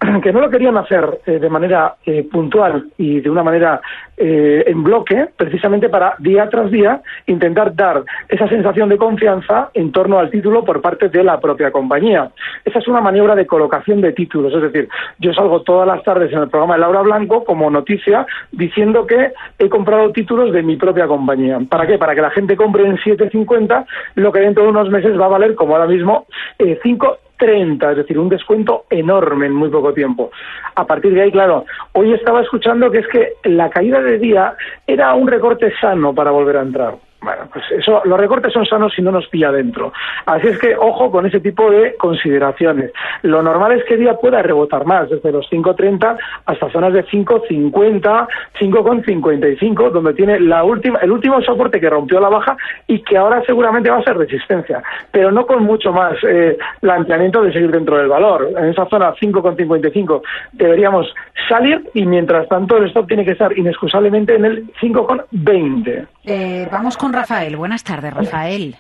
que 0.23 0.33
no 0.33 0.41
lo 0.41 0.51
querían 0.51 0.77
hacer 0.77 1.21
eh, 1.27 1.39
de 1.39 1.49
manera 1.49 1.97
eh, 2.05 2.27
puntual 2.31 2.89
y 2.99 3.21
de 3.21 3.31
una 3.31 3.43
manera 3.43 3.81
eh, 4.17 4.65
en 4.67 4.83
bloque, 4.83 5.29
precisamente 5.37 5.89
para 5.89 6.15
día 6.19 6.49
tras 6.49 6.71
día 6.71 7.01
intentar 7.27 7.75
dar 7.75 8.03
esa 8.29 8.49
sensación 8.49 8.89
de 8.89 8.97
confianza 8.97 9.71
en 9.75 9.93
torno 9.93 10.19
al 10.19 10.31
título 10.31 10.65
por 10.65 10.81
parte 10.81 11.09
de 11.09 11.25
la 11.25 11.41
propia 11.41 11.71
compañía. 11.71 12.31
Esa 12.65 12.79
es 12.79 12.89
una 12.89 13.01
maniobra 13.01 13.35
de 13.35 13.47
colocación 13.47 14.01
de 14.01 14.13
títulos, 14.13 14.53
es 14.55 14.63
decir, 14.63 14.89
yo 15.19 15.33
salgo 15.33 15.63
todas 15.63 15.87
las 15.87 16.03
tardes 16.03 16.33
en 16.33 16.41
el 16.41 16.49
programa 16.49 16.75
de 16.75 16.81
Laura 16.81 17.03
Blanco 17.03 17.45
como 17.45 17.71
noticia 17.71 18.27
diciendo 18.53 19.07
que 19.07 19.33
he 19.59 19.69
comprado 19.69 20.13
títulos 20.13 20.53
de 20.53 20.63
mi 20.63 20.77
propia 20.77 21.07
compañía. 21.07 21.59
¿Para 21.69 21.87
qué? 21.87 21.99
Para 21.99 22.15
que 22.15 22.23
la 22.23 22.31
gente 22.31 22.57
compre 22.57 22.87
en 22.87 22.97
7.50 22.99 23.87
lo 24.17 24.33
que 24.33 24.41
dentro 24.41 24.65
de 24.65 24.71
unos 24.71 24.91
meses 24.91 25.19
va 25.19 25.27
a 25.27 25.29
valer, 25.29 25.55
como 25.55 25.75
ahora 25.75 25.89
mismo, 25.89 26.27
eh, 26.59 26.79
5 26.83 27.19
30, 27.37 27.91
es 27.91 27.97
decir, 27.99 28.19
un 28.19 28.29
descuento 28.29 28.85
enorme 28.91 29.47
en 29.47 29.55
muy 29.55 29.69
poco 29.69 29.93
tiempo. 29.93 30.31
A 30.75 30.87
partir 30.87 31.15
de 31.15 31.23
ahí, 31.23 31.33
claro, 31.33 31.65
hoy 31.93 32.13
estaba 32.13 32.43
escuchando 32.43 32.91
que 32.91 32.99
es 32.99 33.09
que 33.09 33.35
la 33.45 33.71
caída 33.71 34.01
de 34.01 34.19
día 34.19 34.55
era 34.87 35.15
un 35.15 35.29
recorte 35.29 35.73
sano 35.81 36.15
para 36.15 36.31
volver 36.31 36.57
a 36.57 36.63
entrar. 36.63 36.95
Bueno, 37.23 37.49
pues 37.53 37.65
eso, 37.73 38.03
los 38.05 38.21
recortes 38.21 38.53
son 38.53 38.67
sanos 38.67 38.93
si 38.95 39.03
no 39.03 39.11
nos 39.11 39.27
pilla 39.29 39.51
dentro. 39.51 39.93
Así 40.27 40.49
es 40.49 40.59
que 40.59 40.77
ojo 40.77 41.11
con 41.11 41.27
ese 41.27 41.41
tipo 41.41 41.71
de 41.71 41.97
consideraciones. 41.97 42.93
Lo 43.23 43.43
normal 43.43 43.73
es 43.73 43.85
que 43.85 43.97
día 43.97 44.15
pueda 44.15 44.43
rebotar 44.43 44.85
más, 44.85 45.09
desde 45.09 45.33
los 45.33 45.51
5.30 45.51 46.19
hasta 46.45 46.71
zonas 46.71 46.93
de 46.93 47.05
5.50, 47.07 48.29
5.55, 48.61 49.91
donde 49.91 50.15
tiene 50.15 50.39
la 50.41 50.63
última, 50.63 50.99
el 51.01 51.11
último 51.11 51.41
soporte 51.43 51.81
que 51.81 51.91
rompió 51.91 52.21
la 52.21 52.29
baja 52.29 52.57
y 52.87 53.01
que 53.01 53.17
ahora 53.17 53.43
seguramente 53.45 53.91
va 53.91 53.99
a 53.99 54.05
ser 54.05 54.17
resistencia, 54.17 54.83
pero 55.11 55.33
no 55.33 55.47
con 55.47 55.65
mucho 55.65 55.93
más 55.93 56.15
eh, 56.23 56.57
planteamiento 56.81 57.43
de 57.43 57.53
seguir 57.53 57.71
dentro 57.71 57.97
del 57.97 58.09
valor. 58.09 58.51
En 58.57 58.67
esa 58.67 58.87
zona 58.87 59.15
5.55 59.15 60.23
deberíamos 60.53 61.13
salir 61.49 61.83
y 61.95 62.05
mientras 62.05 62.47
tanto 62.49 62.77
el 62.77 62.87
stop 62.89 63.09
tiene 63.09 63.25
que 63.25 63.33
estar 63.33 63.57
inexcusablemente 63.57 64.35
en 64.35 64.45
el 64.45 64.67
5.20. 64.75 66.07
Eh, 66.27 66.69
vamos 66.71 66.97
con 66.97 67.13
Rafael. 67.13 67.57
Buenas 67.57 67.85
tardes, 67.85 68.13
Rafael. 68.13 68.75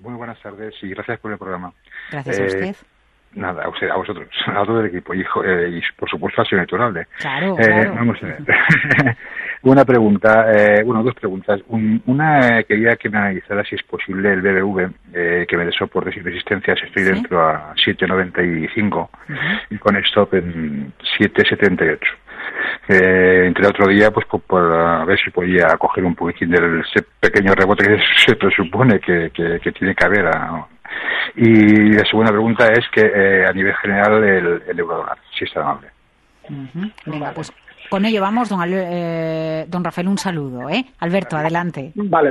Muy 0.00 0.14
buenas 0.14 0.40
tardes 0.40 0.72
y 0.82 0.88
gracias 0.90 1.18
por 1.18 1.32
el 1.32 1.38
programa. 1.38 1.72
Gracias 2.12 2.38
a 2.38 2.42
Eh, 2.42 2.46
usted. 2.46 2.76
Nada, 3.34 3.64
a, 3.64 3.68
usted, 3.68 3.90
a 3.90 3.96
vosotros, 3.96 4.28
a 4.46 4.64
todo 4.64 4.80
el 4.80 4.86
equipo 4.86 5.12
y, 5.12 5.20
eh, 5.20 5.68
y 5.70 5.82
por 5.98 6.08
supuesto 6.08 6.42
señor 6.44 6.64
Iturralde. 6.64 7.06
Claro, 7.18 7.56
Eh, 7.58 7.64
claro. 7.66 7.94
Vamos 7.94 8.16
a 8.22 8.26
ver. 8.26 8.38
Una 9.62 9.84
pregunta, 9.84 10.46
bueno, 10.84 11.02
dos 11.02 11.14
preguntas. 11.14 11.60
Un- 11.66 12.00
una, 12.06 12.62
quería 12.62 12.94
que 12.96 13.10
me 13.10 13.18
analizara 13.18 13.64
si 13.64 13.74
es 13.74 13.82
posible 13.82 14.32
el 14.32 14.40
BBV, 14.40 14.90
eh, 15.12 15.44
que 15.48 15.56
me 15.56 15.70
soportes 15.72 16.16
y 16.16 16.20
resistencias. 16.20 16.78
Estoy 16.84 17.02
Sí. 17.04 17.10
dentro 17.12 17.46
a 17.46 17.74
7.95 17.74 19.10
y 19.70 19.76
con 19.78 19.96
stop 19.96 20.34
en 20.34 20.92
7.78. 21.18 21.98
Eh, 22.88 23.44
entre 23.46 23.66
otro 23.66 23.88
día, 23.88 24.10
pues 24.10 24.26
por, 24.26 24.40
por, 24.42 24.72
a 24.72 25.04
ver 25.04 25.18
si 25.18 25.30
podía 25.30 25.76
coger 25.78 26.04
un 26.04 26.14
poquitín 26.14 26.50
del 26.50 26.80
ese 26.80 27.04
pequeño 27.20 27.52
rebote 27.54 27.84
que 27.84 27.98
se 28.26 28.36
presupone 28.36 29.00
que, 29.00 29.30
que, 29.34 29.58
que 29.60 29.72
tiene 29.72 29.94
que 29.94 30.04
haber. 30.04 30.26
ah, 30.26 30.66
Y 31.34 31.92
la 31.92 32.04
segunda 32.04 32.30
pregunta 32.30 32.68
es 32.72 32.84
que 32.92 33.00
eh, 33.02 33.46
a 33.46 33.52
nivel 33.52 33.74
general 33.76 34.22
el, 34.24 34.62
el 34.68 34.78
euro 34.78 34.98
dólar, 34.98 35.18
si 35.36 35.44
es 35.44 35.52
tan 35.52 35.64
amable. 35.64 35.88
Venga, 37.06 37.32
pues 37.34 37.52
con 37.88 38.04
ello 38.04 38.20
vamos, 38.20 38.48
don, 38.48 38.60
eh, 38.64 39.66
don 39.68 39.84
Rafael, 39.84 40.08
un 40.08 40.18
saludo. 40.18 40.68
¿eh? 40.68 40.84
Alberto, 41.00 41.36
adelante. 41.36 41.92
Vale, 41.94 42.30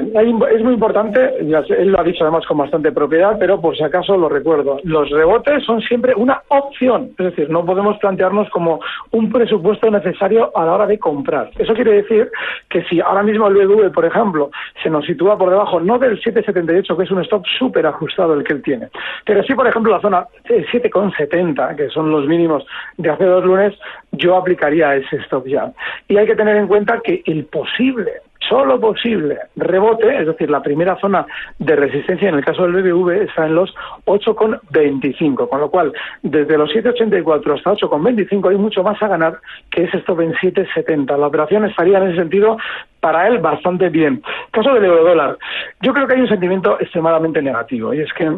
es 0.53 0.63
muy 0.63 0.73
importante, 0.73 1.35
ya 1.47 1.63
sé, 1.63 1.73
él 1.81 1.89
lo 1.89 1.99
ha 1.99 2.03
dicho 2.03 2.23
además 2.23 2.45
con 2.45 2.57
bastante 2.57 2.91
propiedad, 2.91 3.37
pero 3.39 3.59
por 3.59 3.75
si 3.75 3.83
acaso 3.83 4.17
lo 4.17 4.29
recuerdo. 4.29 4.79
Los 4.83 5.09
rebotes 5.09 5.63
son 5.63 5.81
siempre 5.81 6.13
una 6.15 6.41
opción, 6.49 7.11
es 7.17 7.25
decir, 7.25 7.49
no 7.49 7.65
podemos 7.65 7.97
plantearnos 7.97 8.49
como 8.49 8.79
un 9.11 9.31
presupuesto 9.31 9.89
necesario 9.89 10.51
a 10.55 10.65
la 10.65 10.73
hora 10.73 10.87
de 10.87 10.99
comprar. 10.99 11.51
Eso 11.57 11.73
quiere 11.73 12.01
decir 12.01 12.29
que 12.69 12.83
si 12.83 12.99
ahora 13.01 13.23
mismo 13.23 13.47
el 13.47 13.55
BBV, 13.55 13.91
por 13.91 14.05
ejemplo, 14.05 14.51
se 14.81 14.89
nos 14.89 15.05
sitúa 15.05 15.37
por 15.37 15.49
debajo, 15.49 15.79
no 15.79 15.99
del 15.99 16.21
7,78, 16.21 16.97
que 16.97 17.03
es 17.03 17.11
un 17.11 17.21
stop 17.21 17.43
súper 17.57 17.85
ajustado 17.85 18.33
el 18.33 18.43
que 18.43 18.53
él 18.53 18.61
tiene, 18.61 18.89
pero 19.25 19.43
sí, 19.43 19.53
por 19.53 19.67
ejemplo, 19.67 19.91
la 19.91 20.01
zona 20.01 20.27
eh, 20.45 20.65
7,70, 20.71 21.75
que 21.75 21.89
son 21.89 22.11
los 22.11 22.27
mínimos 22.27 22.65
de 22.97 23.09
hace 23.09 23.25
dos 23.25 23.43
lunes, 23.43 23.73
yo 24.17 24.35
aplicaría 24.37 24.95
ese 24.95 25.17
stop 25.17 25.47
ya. 25.47 25.71
Y 26.07 26.17
hay 26.17 26.25
que 26.25 26.35
tener 26.35 26.55
en 26.57 26.67
cuenta 26.67 26.99
que 27.03 27.21
el 27.25 27.45
posible 27.45 28.11
solo 28.49 28.79
posible 28.79 29.37
rebote, 29.55 30.19
es 30.19 30.27
decir, 30.27 30.49
la 30.49 30.61
primera 30.61 30.97
zona 30.99 31.25
de 31.57 31.75
resistencia 31.75 32.29
en 32.29 32.35
el 32.35 32.45
caso 32.45 32.63
del 32.63 32.73
BBV 32.73 33.23
está 33.23 33.45
en 33.45 33.55
los 33.55 33.73
8,25, 34.05 35.49
con 35.49 35.59
lo 35.59 35.69
cual 35.69 35.93
desde 36.21 36.57
los 36.57 36.69
7,84 36.71 37.57
hasta 37.57 37.71
8,25 37.71 38.49
hay 38.49 38.57
mucho 38.57 38.83
más 38.83 39.01
a 39.01 39.07
ganar 39.07 39.39
que 39.71 39.83
ese 39.83 39.97
stop 39.97 40.21
en 40.21 40.33
7,70. 40.33 41.17
La 41.17 41.27
operación 41.27 41.65
estaría 41.65 41.97
en 41.97 42.09
ese 42.09 42.17
sentido 42.17 42.57
para 42.99 43.27
él 43.27 43.39
bastante 43.39 43.89
bien. 43.89 44.21
Caso 44.51 44.73
del 44.73 44.85
eurodólar, 44.85 45.37
yo 45.81 45.93
creo 45.93 46.07
que 46.07 46.13
hay 46.13 46.21
un 46.21 46.29
sentimiento 46.29 46.79
extremadamente 46.79 47.41
negativo 47.41 47.93
y 47.93 48.01
es 48.01 48.13
que 48.13 48.31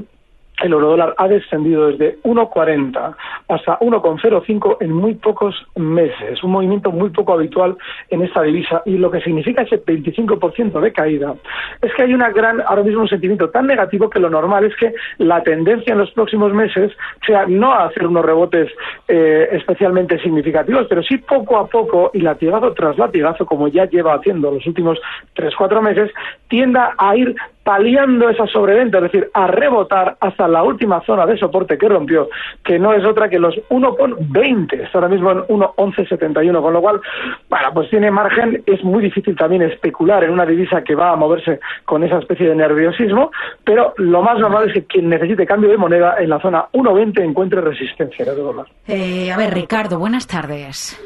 el 0.64 0.74
eurodólar 0.74 1.14
ha 1.18 1.28
descendido 1.28 1.88
desde 1.88 2.20
1,40 2.24 3.16
hasta 3.48 3.80
1,05 3.80 4.78
en 4.80 4.92
muy 4.92 5.16
pocos 5.16 5.56
meses, 5.76 6.44
un 6.44 6.52
movimiento 6.52 6.92
muy 6.92 7.10
poco 7.10 7.34
habitual 7.34 7.78
en 8.10 8.24
esta 8.24 8.42
divisa. 8.42 8.82
Y 8.86 8.98
lo 8.98 9.12
que 9.12 9.22
significa 9.22 9.62
ese 9.62 9.84
25% 9.84 10.80
de 10.80 10.92
caída 10.92 11.36
es 11.82 11.94
que 11.94 12.04
hay 12.04 12.14
una 12.14 12.30
gran, 12.32 12.62
ahora 12.62 12.84
mismo 12.84 13.02
un 13.02 13.08
sentimiento 13.08 13.50
tan 13.50 13.68
negativo 13.68 14.10
que 14.10 14.20
lo 14.20 14.30
normal 14.30 14.66
es 14.66 14.76
que 14.76 14.94
la 15.18 15.44
tendencia 15.44 15.94
en 15.94 16.00
los 16.00 16.12
próximos 16.12 16.54
meses 16.54 16.92
sea 17.26 17.46
no 17.46 17.74
hacer 17.74 18.08
unos 18.08 18.26
rebotes 18.26 18.72
eh, 19.08 19.50
especialmente 19.52 20.20
significativos, 20.20 20.88
pero 20.90 21.04
sí 21.04 21.18
poco 21.18 21.58
a 21.58 21.68
poco 21.68 22.12
y 22.14 22.22
latigazo 22.22 22.74
tras 22.74 22.98
latigazo, 22.98 23.46
como 23.46 23.68
ya 23.68 23.86
lleva 23.86 24.16
haciendo 24.16 24.52
los 24.52 24.66
últimos 24.66 25.00
3-4 25.36 25.82
meses, 25.82 26.12
tienda 26.48 26.94
a 26.98 27.16
ir 27.16 27.36
paliando 27.68 28.30
esa 28.30 28.48
sobreventa, 28.48 29.00
es 29.00 29.12
decir, 29.12 29.30
a 29.34 29.46
rebotar 29.46 30.16
hasta 30.22 30.48
la 30.48 30.64
última 30.64 31.02
zona 31.02 31.26
de 31.26 31.38
soporte 31.38 31.78
que 31.78 31.90
rompió, 31.90 32.30
que 32.64 32.80
no 32.80 32.94
es 32.94 33.04
otra 33.04 33.28
que 33.28 33.40
los 33.40 33.56
1,20, 33.70 34.86
está 34.86 35.00
ahora 35.00 35.10
mismo 35.10 35.32
en 35.32 35.40
1,1171, 35.40 36.62
con 36.62 36.72
lo 36.72 36.80
cual, 36.80 37.02
bueno, 37.50 37.68
pues 37.74 37.90
tiene 37.90 38.10
margen, 38.10 38.64
es 38.66 38.82
muy 38.86 39.04
difícil 39.04 39.36
también 39.36 39.64
especular 39.64 40.24
en 40.24 40.30
una 40.30 40.46
divisa 40.46 40.82
que 40.82 40.96
va 40.96 41.12
a 41.12 41.18
moverse 41.18 41.60
con 41.84 42.06
esa 42.06 42.20
especie 42.20 42.48
de 42.48 42.56
nerviosismo, 42.56 43.32
pero 43.66 43.94
lo 43.98 44.22
más 44.22 44.40
normal 44.40 44.70
es 44.70 44.74
que 44.74 44.86
quien 44.86 45.10
necesite 45.10 45.46
cambio 45.46 45.70
de 45.70 45.76
moneda 45.76 46.16
en 46.20 46.30
la 46.30 46.40
zona 46.40 46.68
1,20 46.72 47.22
encuentre 47.22 47.60
resistencia 47.60 48.24
dólar. 48.34 48.68
Eh, 48.88 49.30
a 49.30 49.36
ver, 49.36 49.54
Ricardo, 49.54 50.00
buenas 50.00 50.26
tardes. 50.26 50.98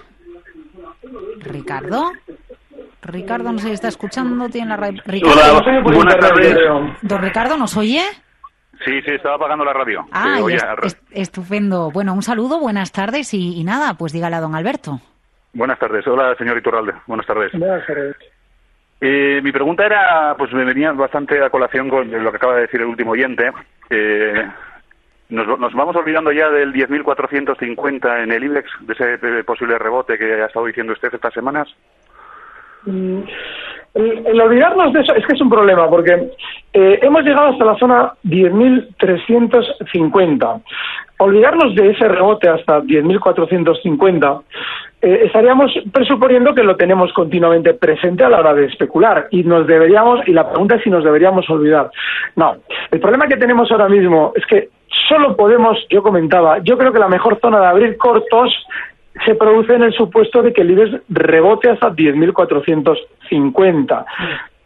Ricardo. 1.39 2.11
Ricardo, 3.03 3.51
no 3.51 3.59
sé 3.59 3.67
si 3.67 3.73
está 3.73 3.87
escuchando, 3.87 4.47
tiene 4.49 4.69
la 4.69 4.77
radio. 4.77 5.01
Ricardo, 5.05 5.57
Hola, 5.57 5.81
buenas 5.81 6.17
tardes. 6.19 6.55
¿Don 7.01 7.21
Ricardo 7.21 7.57
nos 7.57 7.75
oye? 7.77 8.01
Sí, 8.85 9.01
sí, 9.03 9.11
estaba 9.11 9.35
apagando 9.35 9.63
la 9.65 9.73
radio. 9.73 10.05
Ah, 10.11 10.39
Eh, 10.39 10.53
est- 10.55 10.65
est- 10.85 11.03
estupendo. 11.11 11.91
Bueno, 11.91 12.13
un 12.13 12.21
saludo, 12.23 12.59
buenas 12.59 12.91
tardes 12.91 13.33
y, 13.33 13.59
y 13.59 13.63
nada, 13.63 13.93
pues 13.95 14.11
dígale 14.13 14.35
a 14.35 14.41
don 14.41 14.55
Alberto. 14.55 14.99
buenas 15.53 15.77
tardes. 15.79 16.05
Hola, 16.07 16.33
señor 16.35 16.57
Iturralde. 16.57 16.93
Buenas 17.07 17.25
tardes. 17.27 17.51
Buenas 17.53 17.85
tardes. 17.85 18.15
Eh, 19.01 19.41
mi 19.43 19.51
pregunta 19.51 19.85
era, 19.85 20.35
pues 20.37 20.53
me 20.53 20.63
venía 20.63 20.91
bastante 20.93 21.43
a 21.43 21.49
colación 21.49 21.89
con 21.89 22.09
lo 22.23 22.31
que 22.31 22.37
acaba 22.37 22.55
de 22.55 22.61
decir 22.61 22.81
el 22.81 22.87
último 22.87 23.11
oyente. 23.11 23.51
Eh, 23.89 24.47
nos, 25.29 25.59
nos 25.59 25.73
vamos 25.73 25.95
olvidando 25.95 26.31
ya 26.31 26.49
del 26.49 26.71
10.450 26.73 28.23
en 28.23 28.31
el 28.31 28.43
IBEX, 28.43 28.69
de 28.81 28.93
ese 28.93 29.43
posible 29.43 29.77
rebote 29.79 30.17
que 30.17 30.41
ha 30.41 30.45
estado 30.45 30.65
diciendo 30.65 30.93
usted 30.93 31.13
estas 31.13 31.33
semanas. 31.33 31.67
Mm, 32.85 33.21
El, 33.93 34.39
olvidarnos 34.39 34.93
de 34.93 35.01
eso 35.01 35.13
es 35.13 35.25
que 35.25 35.33
es 35.33 35.41
un 35.41 35.49
problema 35.49 35.89
porque 35.89 36.29
eh, 36.73 36.99
hemos 37.01 37.23
llegado 37.23 37.49
hasta 37.49 37.65
la 37.65 37.75
zona 37.75 38.13
10.350. 38.23 40.61
Olvidarnos 41.17 41.75
de 41.75 41.89
ese 41.91 42.07
rebote 42.07 42.47
hasta 42.47 42.81
10.450 42.81 44.43
eh, 45.01 45.23
estaríamos 45.25 45.73
presuponiendo 45.91 46.53
que 46.53 46.63
lo 46.63 46.77
tenemos 46.77 47.11
continuamente 47.13 47.73
presente 47.73 48.23
a 48.23 48.29
la 48.29 48.39
hora 48.39 48.53
de 48.53 48.65
especular 48.65 49.27
y 49.31 49.43
nos 49.43 49.67
deberíamos 49.67 50.25
y 50.27 50.31
la 50.31 50.47
pregunta 50.47 50.75
es 50.75 50.83
si 50.83 50.89
nos 50.89 51.03
deberíamos 51.03 51.49
olvidar. 51.49 51.91
No, 52.35 52.57
el 52.91 52.99
problema 52.99 53.27
que 53.27 53.37
tenemos 53.37 53.71
ahora 53.71 53.89
mismo 53.89 54.31
es 54.35 54.45
que 54.45 54.69
solo 55.09 55.35
podemos, 55.35 55.75
yo 55.89 56.03
comentaba, 56.03 56.59
yo 56.59 56.77
creo 56.77 56.93
que 56.93 56.99
la 56.99 57.07
mejor 57.07 57.39
zona 57.41 57.59
de 57.59 57.65
abrir 57.65 57.97
cortos 57.97 58.53
se 59.25 59.35
produce 59.35 59.75
en 59.75 59.83
el 59.83 59.93
supuesto 59.93 60.41
de 60.41 60.51
que 60.53 60.61
el 60.61 60.71
IBEX 60.71 61.01
rebote 61.09 61.69
hasta 61.69 61.91
10.450. 61.91 64.05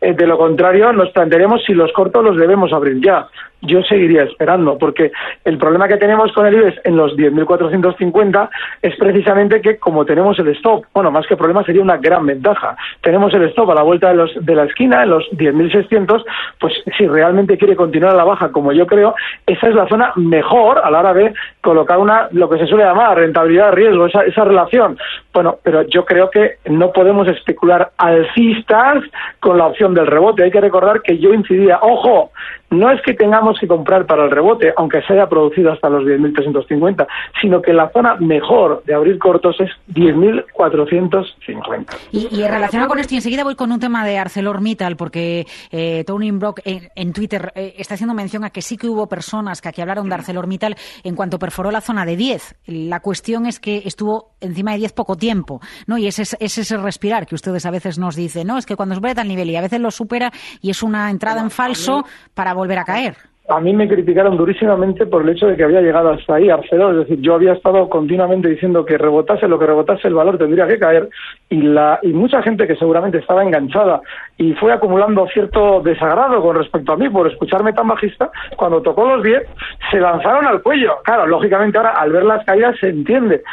Eh, 0.01 0.13
de 0.13 0.27
lo 0.27 0.37
contrario, 0.37 0.93
nos 0.93 1.09
plantearemos 1.11 1.63
si 1.65 1.73
los 1.73 1.91
cortos 1.91 2.23
los 2.23 2.37
debemos 2.37 2.71
abrir 2.73 3.03
ya. 3.03 3.27
Yo 3.65 3.83
seguiría 3.83 4.23
esperando, 4.23 4.77
porque 4.77 5.11
el 5.43 5.57
problema 5.57 5.87
que 5.87 5.97
tenemos 5.97 6.31
con 6.33 6.45
el 6.45 6.55
IBEX 6.55 6.81
en 6.83 6.97
los 6.97 7.15
10.450 7.15 8.49
es 8.81 8.95
precisamente 8.97 9.61
que 9.61 9.77
como 9.77 10.05
tenemos 10.05 10.37
el 10.39 10.49
stop, 10.49 10.85
bueno, 10.93 11.11
más 11.11 11.25
que 11.27 11.35
problema 11.35 11.63
sería 11.63 11.81
una 11.81 11.97
gran 11.97 12.25
ventaja. 12.25 12.75
Tenemos 13.01 13.33
el 13.33 13.43
stop 13.43 13.71
a 13.71 13.75
la 13.75 13.83
vuelta 13.83 14.09
de, 14.09 14.15
los, 14.15 14.45
de 14.45 14.55
la 14.55 14.63
esquina, 14.65 15.03
en 15.03 15.09
los 15.09 15.23
10.600, 15.31 16.23
pues 16.59 16.73
si 16.97 17.07
realmente 17.07 17.57
quiere 17.57 17.75
continuar 17.75 18.13
a 18.13 18.17
la 18.17 18.23
baja, 18.23 18.51
como 18.51 18.71
yo 18.71 18.87
creo, 18.87 19.15
esa 19.45 19.67
es 19.67 19.75
la 19.75 19.87
zona 19.87 20.11
mejor 20.15 20.79
a 20.83 20.89
la 20.89 20.99
hora 20.99 21.13
de 21.13 21.33
colocar 21.61 21.97
una, 21.97 22.27
lo 22.31 22.49
que 22.49 22.59
se 22.59 22.67
suele 22.67 22.83
llamar 22.83 23.17
rentabilidad-riesgo, 23.17 24.07
esa, 24.07 24.23
esa 24.23 24.43
relación. 24.43 24.97
Bueno, 25.33 25.57
pero 25.63 25.83
yo 25.83 26.05
creo 26.05 26.29
que 26.29 26.57
no 26.65 26.91
podemos 26.91 27.27
especular 27.27 27.91
alcistas 27.97 29.03
con 29.39 29.57
la 29.57 29.67
opción 29.67 29.93
del 29.93 30.07
rebote. 30.07 30.43
Hay 30.43 30.51
que 30.51 30.61
recordar 30.61 31.01
que 31.01 31.17
yo 31.17 31.33
incidía, 31.33 31.79
ojo, 31.81 32.31
no 32.69 32.91
es 32.91 33.01
que 33.01 33.13
tengamos 33.13 33.57
que 33.59 33.67
comprar 33.67 34.05
para 34.05 34.25
el 34.25 34.31
rebote, 34.31 34.73
aunque 34.77 35.01
se 35.03 35.13
haya 35.13 35.27
producido 35.27 35.71
hasta 35.71 35.89
los 35.89 36.03
10.350, 36.03 37.07
sino 37.41 37.61
que 37.61 37.73
la 37.73 37.89
zona 37.89 38.15
mejor 38.15 38.83
de 38.85 38.93
abrir 38.93 39.17
cortos 39.19 39.55
es 39.59 39.69
10.450. 39.93 41.85
Y, 42.11 42.27
y 42.31 42.47
relacionado 42.47 42.89
con 42.89 42.99
esto, 42.99 43.13
y 43.13 43.17
enseguida 43.17 43.43
voy 43.43 43.55
con 43.55 43.71
un 43.71 43.79
tema 43.79 44.05
de 44.05 44.17
ArcelorMittal, 44.17 44.95
porque 44.95 45.45
eh, 45.71 46.03
Tony 46.05 46.31
Brock 46.31 46.61
en, 46.65 46.89
en 46.95 47.13
Twitter 47.13 47.51
eh, 47.55 47.75
está 47.77 47.93
haciendo 47.93 48.13
mención 48.13 48.43
a 48.43 48.49
que 48.49 48.61
sí 48.61 48.77
que 48.77 48.87
hubo 48.87 49.07
personas 49.07 49.61
que 49.61 49.69
aquí 49.69 49.81
hablaron 49.81 50.09
de 50.09 50.15
ArcelorMittal 50.15 50.75
en 51.03 51.15
cuanto 51.15 51.39
perforó 51.39 51.71
la 51.71 51.81
zona 51.81 52.05
de 52.05 52.15
10. 52.15 52.55
La 52.65 52.99
cuestión 52.99 53.45
es 53.45 53.59
que 53.59 53.83
estuvo 53.85 54.35
encima 54.41 54.71
de 54.71 54.79
10 54.79 54.93
poco 54.93 55.15
tiempo, 55.15 55.61
¿no? 55.87 55.97
Y 55.97 56.07
ese 56.07 56.23
es, 56.23 56.35
es 56.39 56.57
ese 56.57 56.77
respirar 56.77 57.27
que 57.27 57.35
ustedes 57.35 57.65
a 57.65 57.71
veces 57.71 57.99
nos 57.99 58.15
dicen, 58.15 58.47
¿no? 58.47 58.57
Es 58.57 58.65
que 58.65 58.75
cuando 58.75 58.95
supera 58.95 59.15
tal 59.15 59.27
nivel 59.27 59.49
y 59.49 59.55
a 59.55 59.61
veces 59.61 59.79
lo 59.79 59.91
supera 59.91 60.31
y 60.61 60.71
es 60.71 60.83
una 60.83 61.09
entrada 61.09 61.41
en 61.41 61.51
falso 61.51 62.05
para 62.33 62.53
volver 62.55 62.79
a 62.79 62.83
caer. 62.83 63.15
a 63.47 63.59
mí 63.59 63.73
me 63.73 63.87
criticaron 63.87 64.37
durísimamente 64.37 65.05
por 65.05 65.21
el 65.21 65.29
hecho 65.29 65.47
de 65.47 65.55
que 65.55 65.63
había 65.63 65.81
llegado 65.81 66.11
hasta 66.11 66.35
ahí 66.35 66.49
Arcelor, 66.49 66.93
es 66.93 66.99
decir, 67.07 67.21
yo 67.21 67.35
había 67.35 67.53
estado 67.53 67.87
continuamente 67.89 68.49
diciendo 68.49 68.85
que 68.85 68.97
rebotase 68.97 69.47
lo 69.47 69.59
que 69.59 69.67
rebotase 69.67 70.07
el 70.07 70.15
valor 70.15 70.37
tendría 70.37 70.67
que 70.67 70.79
caer 70.79 71.09
y 71.49 71.61
la 71.61 71.99
y 72.01 72.07
mucha 72.07 72.41
gente 72.41 72.65
que 72.65 72.75
seguramente 72.75 73.19
estaba 73.19 73.43
enganchada 73.43 74.01
y 74.37 74.53
fue 74.53 74.73
acumulando 74.73 75.27
cierto 75.27 75.81
desagrado 75.81 76.41
con 76.41 76.55
respecto 76.55 76.93
a 76.93 76.97
mí 76.97 77.07
por 77.09 77.29
escucharme 77.31 77.73
tan 77.73 77.87
bajista, 77.87 78.31
cuando 78.57 78.81
tocó 78.81 79.05
los 79.05 79.23
10 79.23 79.43
se 79.91 79.99
lanzaron 79.99 80.47
al 80.47 80.61
cuello. 80.63 80.95
Claro, 81.03 81.27
lógicamente 81.27 81.77
ahora 81.77 81.91
al 81.91 82.11
ver 82.11 82.23
las 82.23 82.43
caídas 82.45 82.75
se 82.79 82.89
entiende, 82.89 83.43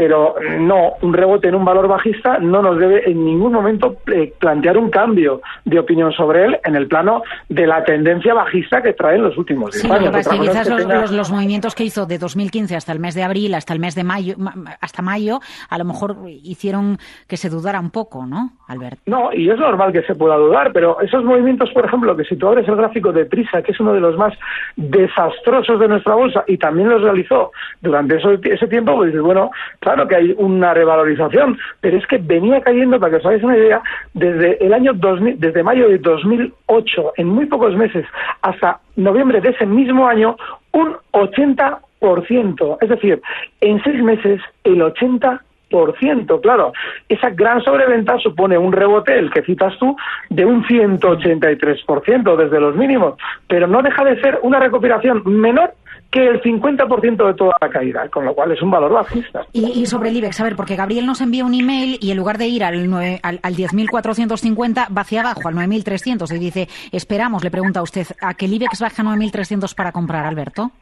pero 0.00 0.34
no, 0.58 0.94
un 1.02 1.12
rebote 1.12 1.48
en 1.48 1.54
un 1.54 1.62
valor 1.66 1.86
bajista 1.86 2.38
no 2.38 2.62
nos 2.62 2.78
debe 2.78 3.02
en 3.10 3.22
ningún 3.22 3.52
momento 3.52 3.96
eh, 4.06 4.32
plantear 4.38 4.78
un 4.78 4.88
cambio 4.88 5.42
de 5.66 5.78
opinión 5.78 6.10
sobre 6.12 6.46
él 6.46 6.58
en 6.64 6.74
el 6.74 6.86
plano 6.88 7.22
de 7.50 7.66
la 7.66 7.84
tendencia 7.84 8.32
bajista 8.32 8.80
que 8.80 8.94
trae 8.94 9.16
en 9.16 9.24
los 9.24 9.36
últimos 9.36 9.72
10 9.72 9.82
Sí, 9.82 9.90
años. 9.92 10.26
que 10.26 10.38
quizás 10.38 10.66
los, 10.70 10.78
que 10.78 10.84
tenga- 10.86 11.00
los- 11.02 11.12
los 11.12 11.30
movimientos 11.30 11.74
que 11.74 11.84
hizo 11.84 12.06
de 12.06 12.16
2015 12.16 12.76
hasta 12.76 12.92
el 12.92 12.98
mes 12.98 13.14
de 13.14 13.24
abril, 13.24 13.52
hasta 13.54 13.74
el 13.74 13.78
mes 13.78 13.94
de 13.94 14.02
mayo, 14.04 14.36
ma- 14.38 14.54
hasta 14.80 15.02
mayo, 15.02 15.40
a 15.68 15.76
lo 15.76 15.84
mejor 15.84 16.16
hicieron 16.26 16.96
que 17.28 17.36
se 17.36 17.50
dudara 17.50 17.78
un 17.78 17.90
poco, 17.90 18.24
¿no, 18.24 18.52
Albert? 18.68 19.00
No, 19.04 19.34
y 19.34 19.50
es 19.50 19.58
normal 19.58 19.92
que 19.92 20.00
se 20.04 20.14
pueda 20.14 20.36
dudar, 20.36 20.72
pero 20.72 20.98
esos 21.02 21.22
movimientos, 21.24 21.68
por 21.74 21.84
ejemplo, 21.84 22.16
que 22.16 22.24
si 22.24 22.36
tú 22.36 22.46
abres 22.48 22.66
el 22.66 22.76
gráfico 22.76 23.12
de 23.12 23.26
Prisa, 23.26 23.60
que 23.60 23.72
es 23.72 23.80
uno 23.80 23.92
de 23.92 24.00
los 24.00 24.16
más 24.16 24.32
desastrosos 24.76 25.78
de 25.78 25.88
nuestra 25.88 26.14
bolsa, 26.14 26.42
y 26.46 26.56
también 26.56 26.88
los 26.88 27.02
realizó 27.02 27.52
durante 27.82 28.16
ese 28.16 28.66
tiempo, 28.66 28.96
pues 28.96 29.20
bueno, 29.20 29.50
claro 29.78 29.89
que 30.08 30.16
hay 30.16 30.34
una 30.38 30.74
revalorización, 30.74 31.58
pero 31.80 31.98
es 31.98 32.06
que 32.06 32.18
venía 32.18 32.60
cayendo, 32.60 32.98
para 32.98 33.10
que 33.10 33.16
os 33.16 33.26
hagáis 33.26 33.42
una 33.42 33.56
idea, 33.56 33.82
desde 34.14 34.64
el 34.64 34.72
año 34.72 34.92
2000, 34.94 35.38
desde 35.38 35.62
mayo 35.62 35.88
de 35.88 35.98
2008, 35.98 37.12
en 37.16 37.26
muy 37.26 37.46
pocos 37.46 37.76
meses, 37.76 38.06
hasta 38.42 38.80
noviembre 38.96 39.40
de 39.40 39.50
ese 39.50 39.66
mismo 39.66 40.06
año, 40.06 40.36
un 40.72 40.96
80%. 41.12 42.78
Es 42.80 42.88
decir, 42.88 43.20
en 43.60 43.82
seis 43.82 44.02
meses, 44.02 44.40
el 44.64 44.80
80% 44.80 45.40
por 45.70 45.96
ciento, 45.98 46.40
claro. 46.40 46.72
Esa 47.08 47.30
gran 47.30 47.62
sobreventa 47.62 48.18
supone 48.18 48.58
un 48.58 48.72
rebote, 48.72 49.16
el 49.16 49.30
que 49.30 49.42
citas 49.42 49.78
tú, 49.78 49.96
de 50.28 50.44
un 50.44 50.64
183% 50.64 52.36
desde 52.36 52.60
los 52.60 52.76
mínimos, 52.76 53.14
pero 53.48 53.66
no 53.66 53.80
deja 53.80 54.04
de 54.04 54.20
ser 54.20 54.40
una 54.42 54.58
recuperación 54.58 55.22
menor 55.24 55.72
que 56.10 56.26
el 56.26 56.42
50% 56.42 57.26
de 57.26 57.34
toda 57.34 57.56
la 57.60 57.68
caída, 57.68 58.08
con 58.08 58.24
lo 58.24 58.34
cual 58.34 58.50
es 58.50 58.60
un 58.62 58.70
valor 58.70 58.92
bajista. 58.92 59.46
Y, 59.52 59.80
y 59.80 59.86
sobre 59.86 60.08
el 60.08 60.16
IBEX, 60.16 60.40
a 60.40 60.44
ver, 60.44 60.56
porque 60.56 60.74
Gabriel 60.74 61.06
nos 61.06 61.20
envía 61.20 61.44
un 61.44 61.54
email 61.54 61.98
y 62.00 62.10
en 62.10 62.16
lugar 62.16 62.36
de 62.36 62.48
ir 62.48 62.64
al, 62.64 62.90
nueve- 62.90 63.20
al, 63.22 63.38
al 63.42 63.54
10.450, 63.54 64.88
va 64.96 65.02
hacia 65.02 65.20
abajo, 65.20 65.48
al 65.48 65.54
9.300, 65.54 66.34
y 66.34 66.38
dice, 66.38 66.68
esperamos, 66.92 67.44
le 67.44 67.50
pregunta 67.50 67.80
a 67.80 67.82
usted, 67.84 68.06
¿a 68.20 68.34
que 68.34 68.46
el 68.46 68.54
IBEX 68.54 68.80
baja 68.80 69.02
a 69.02 69.04
9.300 69.04 69.74
para 69.74 69.92
comprar, 69.92 70.24
Alberto? 70.26 70.72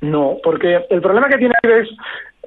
No, 0.00 0.36
porque 0.42 0.84
el 0.90 1.00
problema 1.00 1.28
que 1.28 1.38
tiene 1.38 1.54
es, 1.62 1.88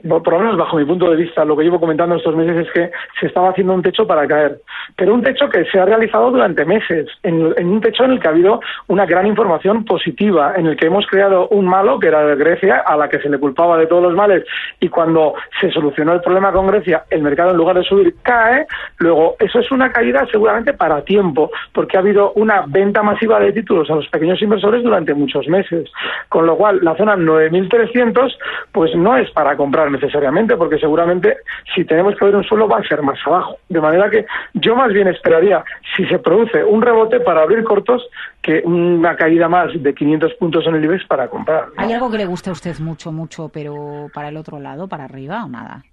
por 0.07 0.33
lo 0.33 0.39
menos 0.39 0.57
bajo 0.57 0.77
mi 0.77 0.85
punto 0.85 1.09
de 1.09 1.17
vista, 1.17 1.45
lo 1.45 1.55
que 1.55 1.63
llevo 1.63 1.79
comentando 1.79 2.15
estos 2.15 2.35
meses 2.35 2.67
es 2.67 2.71
que 2.71 2.91
se 3.19 3.27
estaba 3.27 3.49
haciendo 3.49 3.73
un 3.73 3.81
techo 3.81 4.05
para 4.05 4.27
caer, 4.27 4.59
pero 4.95 5.13
un 5.13 5.21
techo 5.21 5.49
que 5.49 5.65
se 5.65 5.79
ha 5.79 5.85
realizado 5.85 6.31
durante 6.31 6.65
meses, 6.65 7.07
en, 7.23 7.53
un 7.57 7.81
techo 7.81 8.03
en 8.03 8.11
el 8.11 8.19
que 8.19 8.27
ha 8.27 8.31
habido 8.31 8.59
una 8.87 9.05
gran 9.05 9.27
información 9.27 9.85
positiva, 9.85 10.53
en 10.55 10.67
el 10.67 10.77
que 10.77 10.87
hemos 10.87 11.05
creado 11.07 11.47
un 11.49 11.65
malo, 11.65 11.99
que 11.99 12.07
era 12.07 12.35
Grecia, 12.35 12.83
a 12.85 12.95
la 12.95 13.09
que 13.09 13.19
se 13.19 13.29
le 13.29 13.37
culpaba 13.37 13.77
de 13.77 13.87
todos 13.87 14.03
los 14.03 14.15
males, 14.15 14.45
y 14.79 14.89
cuando 14.89 15.33
se 15.59 15.71
solucionó 15.71 16.13
el 16.13 16.21
problema 16.21 16.51
con 16.51 16.67
Grecia, 16.67 17.03
el 17.09 17.21
mercado 17.21 17.51
en 17.51 17.57
lugar 17.57 17.77
de 17.77 17.83
subir 17.83 18.15
cae, 18.21 18.65
luego 18.97 19.35
eso 19.39 19.59
es 19.59 19.71
una 19.71 19.91
caída 19.91 20.25
seguramente 20.31 20.73
para 20.73 21.03
tiempo, 21.03 21.51
porque 21.73 21.97
ha 21.97 22.01
habido 22.01 22.31
una 22.33 22.63
venta 22.67 23.03
masiva 23.03 23.39
de 23.39 23.51
títulos 23.51 23.89
a 23.89 23.95
los 23.95 24.07
pequeños 24.07 24.41
inversores 24.41 24.83
durante 24.83 25.13
muchos 25.13 25.47
meses, 25.47 25.89
con 26.29 26.45
lo 26.45 26.55
cual 26.55 26.79
la 26.81 26.95
zona 26.95 27.15
9.300 27.15 28.37
pues 28.71 28.95
no 28.95 29.17
es 29.17 29.29
para 29.31 29.55
comprar 29.55 29.88
necesariamente, 29.89 30.55
porque 30.57 30.77
seguramente 30.77 31.37
si 31.75 31.85
tenemos 31.85 32.15
que 32.15 32.25
ver 32.25 32.35
un 32.35 32.43
suelo 32.43 32.67
va 32.67 32.77
a 32.77 32.87
ser 32.87 33.01
más 33.01 33.19
abajo. 33.25 33.57
De 33.69 33.81
manera 33.81 34.09
que 34.09 34.25
yo 34.53 34.75
más 34.75 34.91
bien 34.93 35.07
esperaría, 35.07 35.63
si 35.95 36.05
se 36.05 36.19
produce 36.19 36.63
un 36.63 36.81
rebote 36.81 37.19
para 37.19 37.41
abrir 37.41 37.63
cortos, 37.63 38.07
que 38.41 38.61
una 38.65 39.15
caída 39.15 39.47
más 39.47 39.71
de 39.73 39.93
500 39.93 40.33
puntos 40.35 40.65
en 40.67 40.75
el 40.75 40.85
IBEX 40.85 41.05
para 41.07 41.27
comprar. 41.27 41.65
¿Hay 41.77 41.91
algo 41.91 42.09
que 42.09 42.17
le 42.17 42.25
guste 42.25 42.49
a 42.49 42.53
usted 42.53 42.77
mucho, 42.79 43.11
mucho, 43.11 43.49
pero 43.49 44.07
para 44.13 44.29
el 44.29 44.37
otro 44.37 44.59
lado, 44.59 44.87
para 44.87 45.05
arriba 45.05 45.43
o 45.45 45.47
nada? 45.47 45.83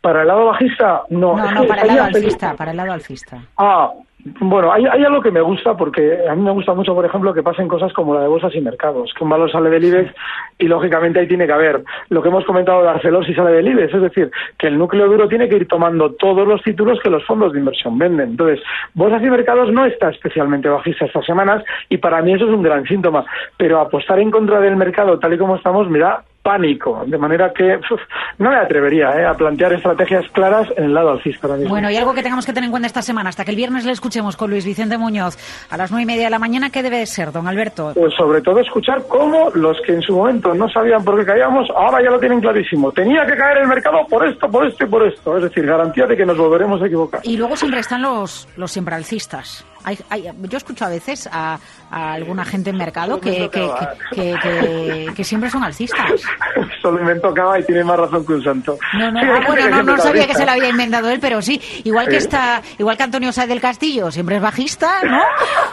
Para 0.00 0.22
el 0.22 0.28
lado 0.28 0.46
bajista, 0.46 1.02
no. 1.10 1.36
No, 1.36 1.50
no, 1.50 1.64
para 1.66 1.82
el 1.82 1.88
lado 1.88 2.04
alcista, 2.04 2.54
para 2.54 2.70
el 2.70 2.76
lado 2.76 2.92
alcista. 2.92 3.42
Ah, 3.58 3.92
bueno, 4.40 4.72
hay, 4.72 4.84
hay 4.86 5.04
algo 5.04 5.22
que 5.22 5.30
me 5.30 5.40
gusta 5.40 5.76
porque 5.76 6.18
a 6.28 6.34
mí 6.34 6.42
me 6.42 6.50
gusta 6.50 6.74
mucho, 6.74 6.94
por 6.94 7.04
ejemplo, 7.04 7.32
que 7.32 7.42
pasen 7.42 7.68
cosas 7.68 7.92
como 7.92 8.14
la 8.14 8.22
de 8.22 8.28
bolsas 8.28 8.54
y 8.54 8.60
mercados, 8.60 9.12
que 9.14 9.24
un 9.24 9.30
valor 9.30 9.50
sale 9.50 9.70
del 9.70 9.84
IBEX 9.84 10.12
y 10.58 10.66
lógicamente 10.66 11.20
ahí 11.20 11.28
tiene 11.28 11.46
que 11.46 11.52
haber 11.52 11.82
lo 12.08 12.22
que 12.22 12.28
hemos 12.28 12.44
comentado 12.44 12.82
de 12.82 12.88
Arcelor 12.90 13.24
si 13.24 13.34
sale 13.34 13.52
del 13.52 13.68
IBEX, 13.68 13.94
es 13.94 14.02
decir, 14.02 14.30
que 14.58 14.66
el 14.66 14.78
núcleo 14.78 15.08
duro 15.08 15.28
tiene 15.28 15.48
que 15.48 15.56
ir 15.56 15.68
tomando 15.68 16.12
todos 16.12 16.46
los 16.46 16.62
títulos 16.62 17.00
que 17.02 17.10
los 17.10 17.24
fondos 17.24 17.52
de 17.52 17.60
inversión 17.60 17.98
venden. 17.98 18.30
Entonces, 18.30 18.60
bolsas 18.94 19.22
y 19.22 19.30
mercados 19.30 19.72
no 19.72 19.86
está 19.86 20.10
especialmente 20.10 20.68
bajista 20.68 21.06
estas 21.06 21.24
semanas 21.24 21.64
y 21.88 21.96
para 21.98 22.20
mí 22.22 22.34
eso 22.34 22.44
es 22.44 22.50
un 22.50 22.62
gran 22.62 22.84
síntoma, 22.84 23.24
pero 23.56 23.80
apostar 23.80 24.18
en 24.18 24.30
contra 24.30 24.60
del 24.60 24.76
mercado 24.76 25.18
tal 25.18 25.34
y 25.34 25.38
como 25.38 25.56
estamos, 25.56 25.88
mira, 25.88 26.24
pánico, 26.42 27.02
de 27.06 27.18
manera 27.18 27.52
que 27.52 27.76
uf, 27.76 28.00
no 28.38 28.50
me 28.50 28.56
atrevería 28.56 29.10
eh, 29.18 29.26
a 29.26 29.34
plantear 29.34 29.72
estrategias 29.72 30.24
claras 30.32 30.68
en 30.76 30.84
el 30.84 30.94
lado 30.94 31.10
alcista 31.10 31.46
ahora 31.46 31.58
mismo. 31.58 31.70
Bueno, 31.70 31.90
y 31.90 31.96
algo 31.96 32.14
que 32.14 32.22
tengamos 32.22 32.46
que 32.46 32.52
tener 32.52 32.66
en 32.66 32.70
cuenta 32.70 32.86
esta 32.86 33.02
semana, 33.02 33.28
hasta 33.28 33.44
que 33.44 33.50
el 33.50 33.56
viernes 33.56 33.84
le 33.84 33.92
escuchemos 33.92 34.36
con 34.36 34.50
Luis 34.50 34.64
Vicente 34.64 34.96
Muñoz 34.96 35.36
a 35.70 35.76
las 35.76 35.90
nueve 35.90 36.04
y 36.04 36.06
media 36.06 36.24
de 36.24 36.30
la 36.30 36.38
mañana, 36.38 36.70
¿qué 36.70 36.82
debe 36.82 36.98
de 36.98 37.06
ser, 37.06 37.32
don 37.32 37.46
Alberto? 37.46 37.92
Pues 37.94 38.14
sobre 38.14 38.40
todo 38.40 38.60
escuchar 38.60 39.02
cómo 39.08 39.50
los 39.54 39.80
que 39.82 39.94
en 39.94 40.02
su 40.02 40.14
momento 40.14 40.54
no 40.54 40.68
sabían 40.68 41.04
por 41.04 41.18
qué 41.18 41.26
caíamos, 41.26 41.68
ahora 41.76 42.02
ya 42.02 42.10
lo 42.10 42.18
tienen 42.18 42.40
clarísimo. 42.40 42.90
Tenía 42.92 43.26
que 43.26 43.36
caer 43.36 43.58
el 43.58 43.68
mercado 43.68 43.98
por 44.08 44.26
esto, 44.26 44.50
por 44.50 44.66
esto 44.66 44.84
y 44.84 44.88
por 44.88 45.06
esto. 45.06 45.36
Es 45.36 45.42
decir, 45.44 45.66
garantía 45.66 46.06
de 46.06 46.16
que 46.16 46.24
nos 46.24 46.38
volveremos 46.38 46.80
a 46.82 46.86
equivocar. 46.86 47.20
Y 47.24 47.36
luego 47.36 47.56
siempre 47.56 47.80
están 47.80 48.02
los, 48.02 48.48
los 48.56 48.70
siempre 48.70 48.94
alcistas. 48.94 49.64
Hay, 49.84 49.98
hay- 50.10 50.30
yo 50.48 50.58
escucho 50.58 50.84
a 50.84 50.88
veces 50.88 51.28
a, 51.32 51.58
a 51.90 52.12
alguna 52.12 52.44
gente 52.44 52.70
en 52.70 52.76
mercado 52.76 53.20
que, 53.20 53.48
que, 53.50 55.10
que, 55.14 55.24
siempre 55.24 55.50
son 55.50 55.62
alcistas. 55.64 56.22
Solo 56.82 57.00
inventó 57.00 57.32
Cava 57.34 57.58
y 57.58 57.64
tiene 57.64 57.84
más 57.84 57.98
razón 57.98 58.24
que 58.26 58.32
un 58.34 58.42
santo. 58.42 58.78
No, 58.98 59.10
no, 59.10 59.20
ah, 59.20 59.40
bueno, 59.46 59.68
no, 59.70 59.82
no 59.82 59.98
sabía 60.02 60.26
que 60.26 60.34
se 60.34 60.44
lo 60.44 60.52
había 60.52 60.68
inventado 60.68 61.10
él, 61.10 61.18
pero 61.20 61.40
sí. 61.42 61.60
Igual 61.84 62.08
que 62.08 62.16
está, 62.16 62.62
igual 62.78 62.96
que 62.96 63.02
Antonio 63.04 63.32
Sáez 63.32 63.48
del 63.48 63.60
Castillo 63.60 64.10
siempre 64.10 64.36
es 64.36 64.42
bajista, 64.42 64.90
¿no? 65.04 65.20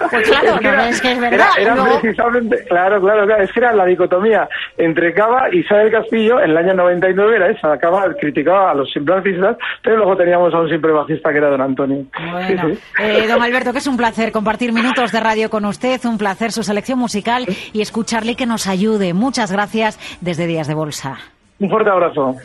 Pues 0.10 0.28
claro, 0.30 0.56
Es 0.56 0.60
que 0.60 0.72
no, 0.72 0.84
es 0.84 1.02
que 1.02 1.12
es 1.13 1.20
verdad. 1.20 1.48
Era, 1.58 1.76
Luego- 1.76 2.00
precisamente, 2.02 2.63
claro, 2.70 3.02
claro, 3.02 3.26
claro, 3.26 3.43
es 3.43 3.52
que 3.52 3.60
era 3.60 3.74
la 3.74 3.86
dicotomía 3.86 4.48
entre 4.78 5.13
Cava 5.13 5.50
y 5.54 5.63
Sá 5.63 5.78
del 5.78 5.91
Castillo 5.91 6.39
en 6.41 6.52
el 6.52 6.58
año 6.58 6.74
99 6.74 7.36
era 7.36 7.50
esa. 7.50 7.78
Cava 7.78 8.06
criticaba 8.20 8.72
a 8.72 8.76
los 8.76 8.89
siempre 8.91 9.15
alcistas, 9.15 9.58
pero 9.84 9.98
luego 9.98 10.15
teníamos 10.15 10.54
a 10.54 10.60
un 10.60 10.67
siempre 10.70 10.91
bajista 10.91 11.32
que 11.32 11.38
era 11.38 11.50
don 11.50 11.62
Antonio. 11.62 12.06
Bueno, 12.32 12.67
Sí, 12.70 12.76
sí. 12.76 12.80
eh, 13.04 13.28
don 13.28 13.41
Alberto, 13.41 13.72
que 13.72 13.80
es 13.80 13.88
un 13.88 13.96
placer 13.97 14.31
compartir 14.31 14.71
minutos 14.71 15.12
de 15.12 15.19
radio 15.19 15.49
con 15.49 15.65
usted, 15.65 15.99
un 16.05 16.17
placer 16.17 16.51
su 16.51 16.63
selección 16.63 16.99
musical 16.99 17.45
y 17.73 17.81
escucharle 17.81 18.36
que 18.36 18.45
nos 18.45 18.67
ayude. 18.67 19.13
Muchas 19.13 19.51
gracias 19.51 19.99
desde 20.21 20.47
Días 20.47 20.67
de 20.67 20.73
Bolsa. 20.73 21.17
Un 21.60 21.69
fuerte 21.69 21.89
abrazo. 21.89 22.36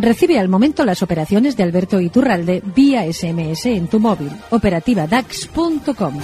Recibe 0.00 0.38
al 0.38 0.48
momento 0.48 0.84
las 0.84 1.02
operaciones 1.02 1.56
de 1.56 1.62
Alberto 1.62 2.00
Iturralde 2.00 2.62
vía 2.74 3.10
SMS 3.10 3.66
en 3.66 3.88
tu 3.88 4.00
móvil. 4.00 4.30
Operativa 4.50 5.06
DAX.com. 5.06 6.14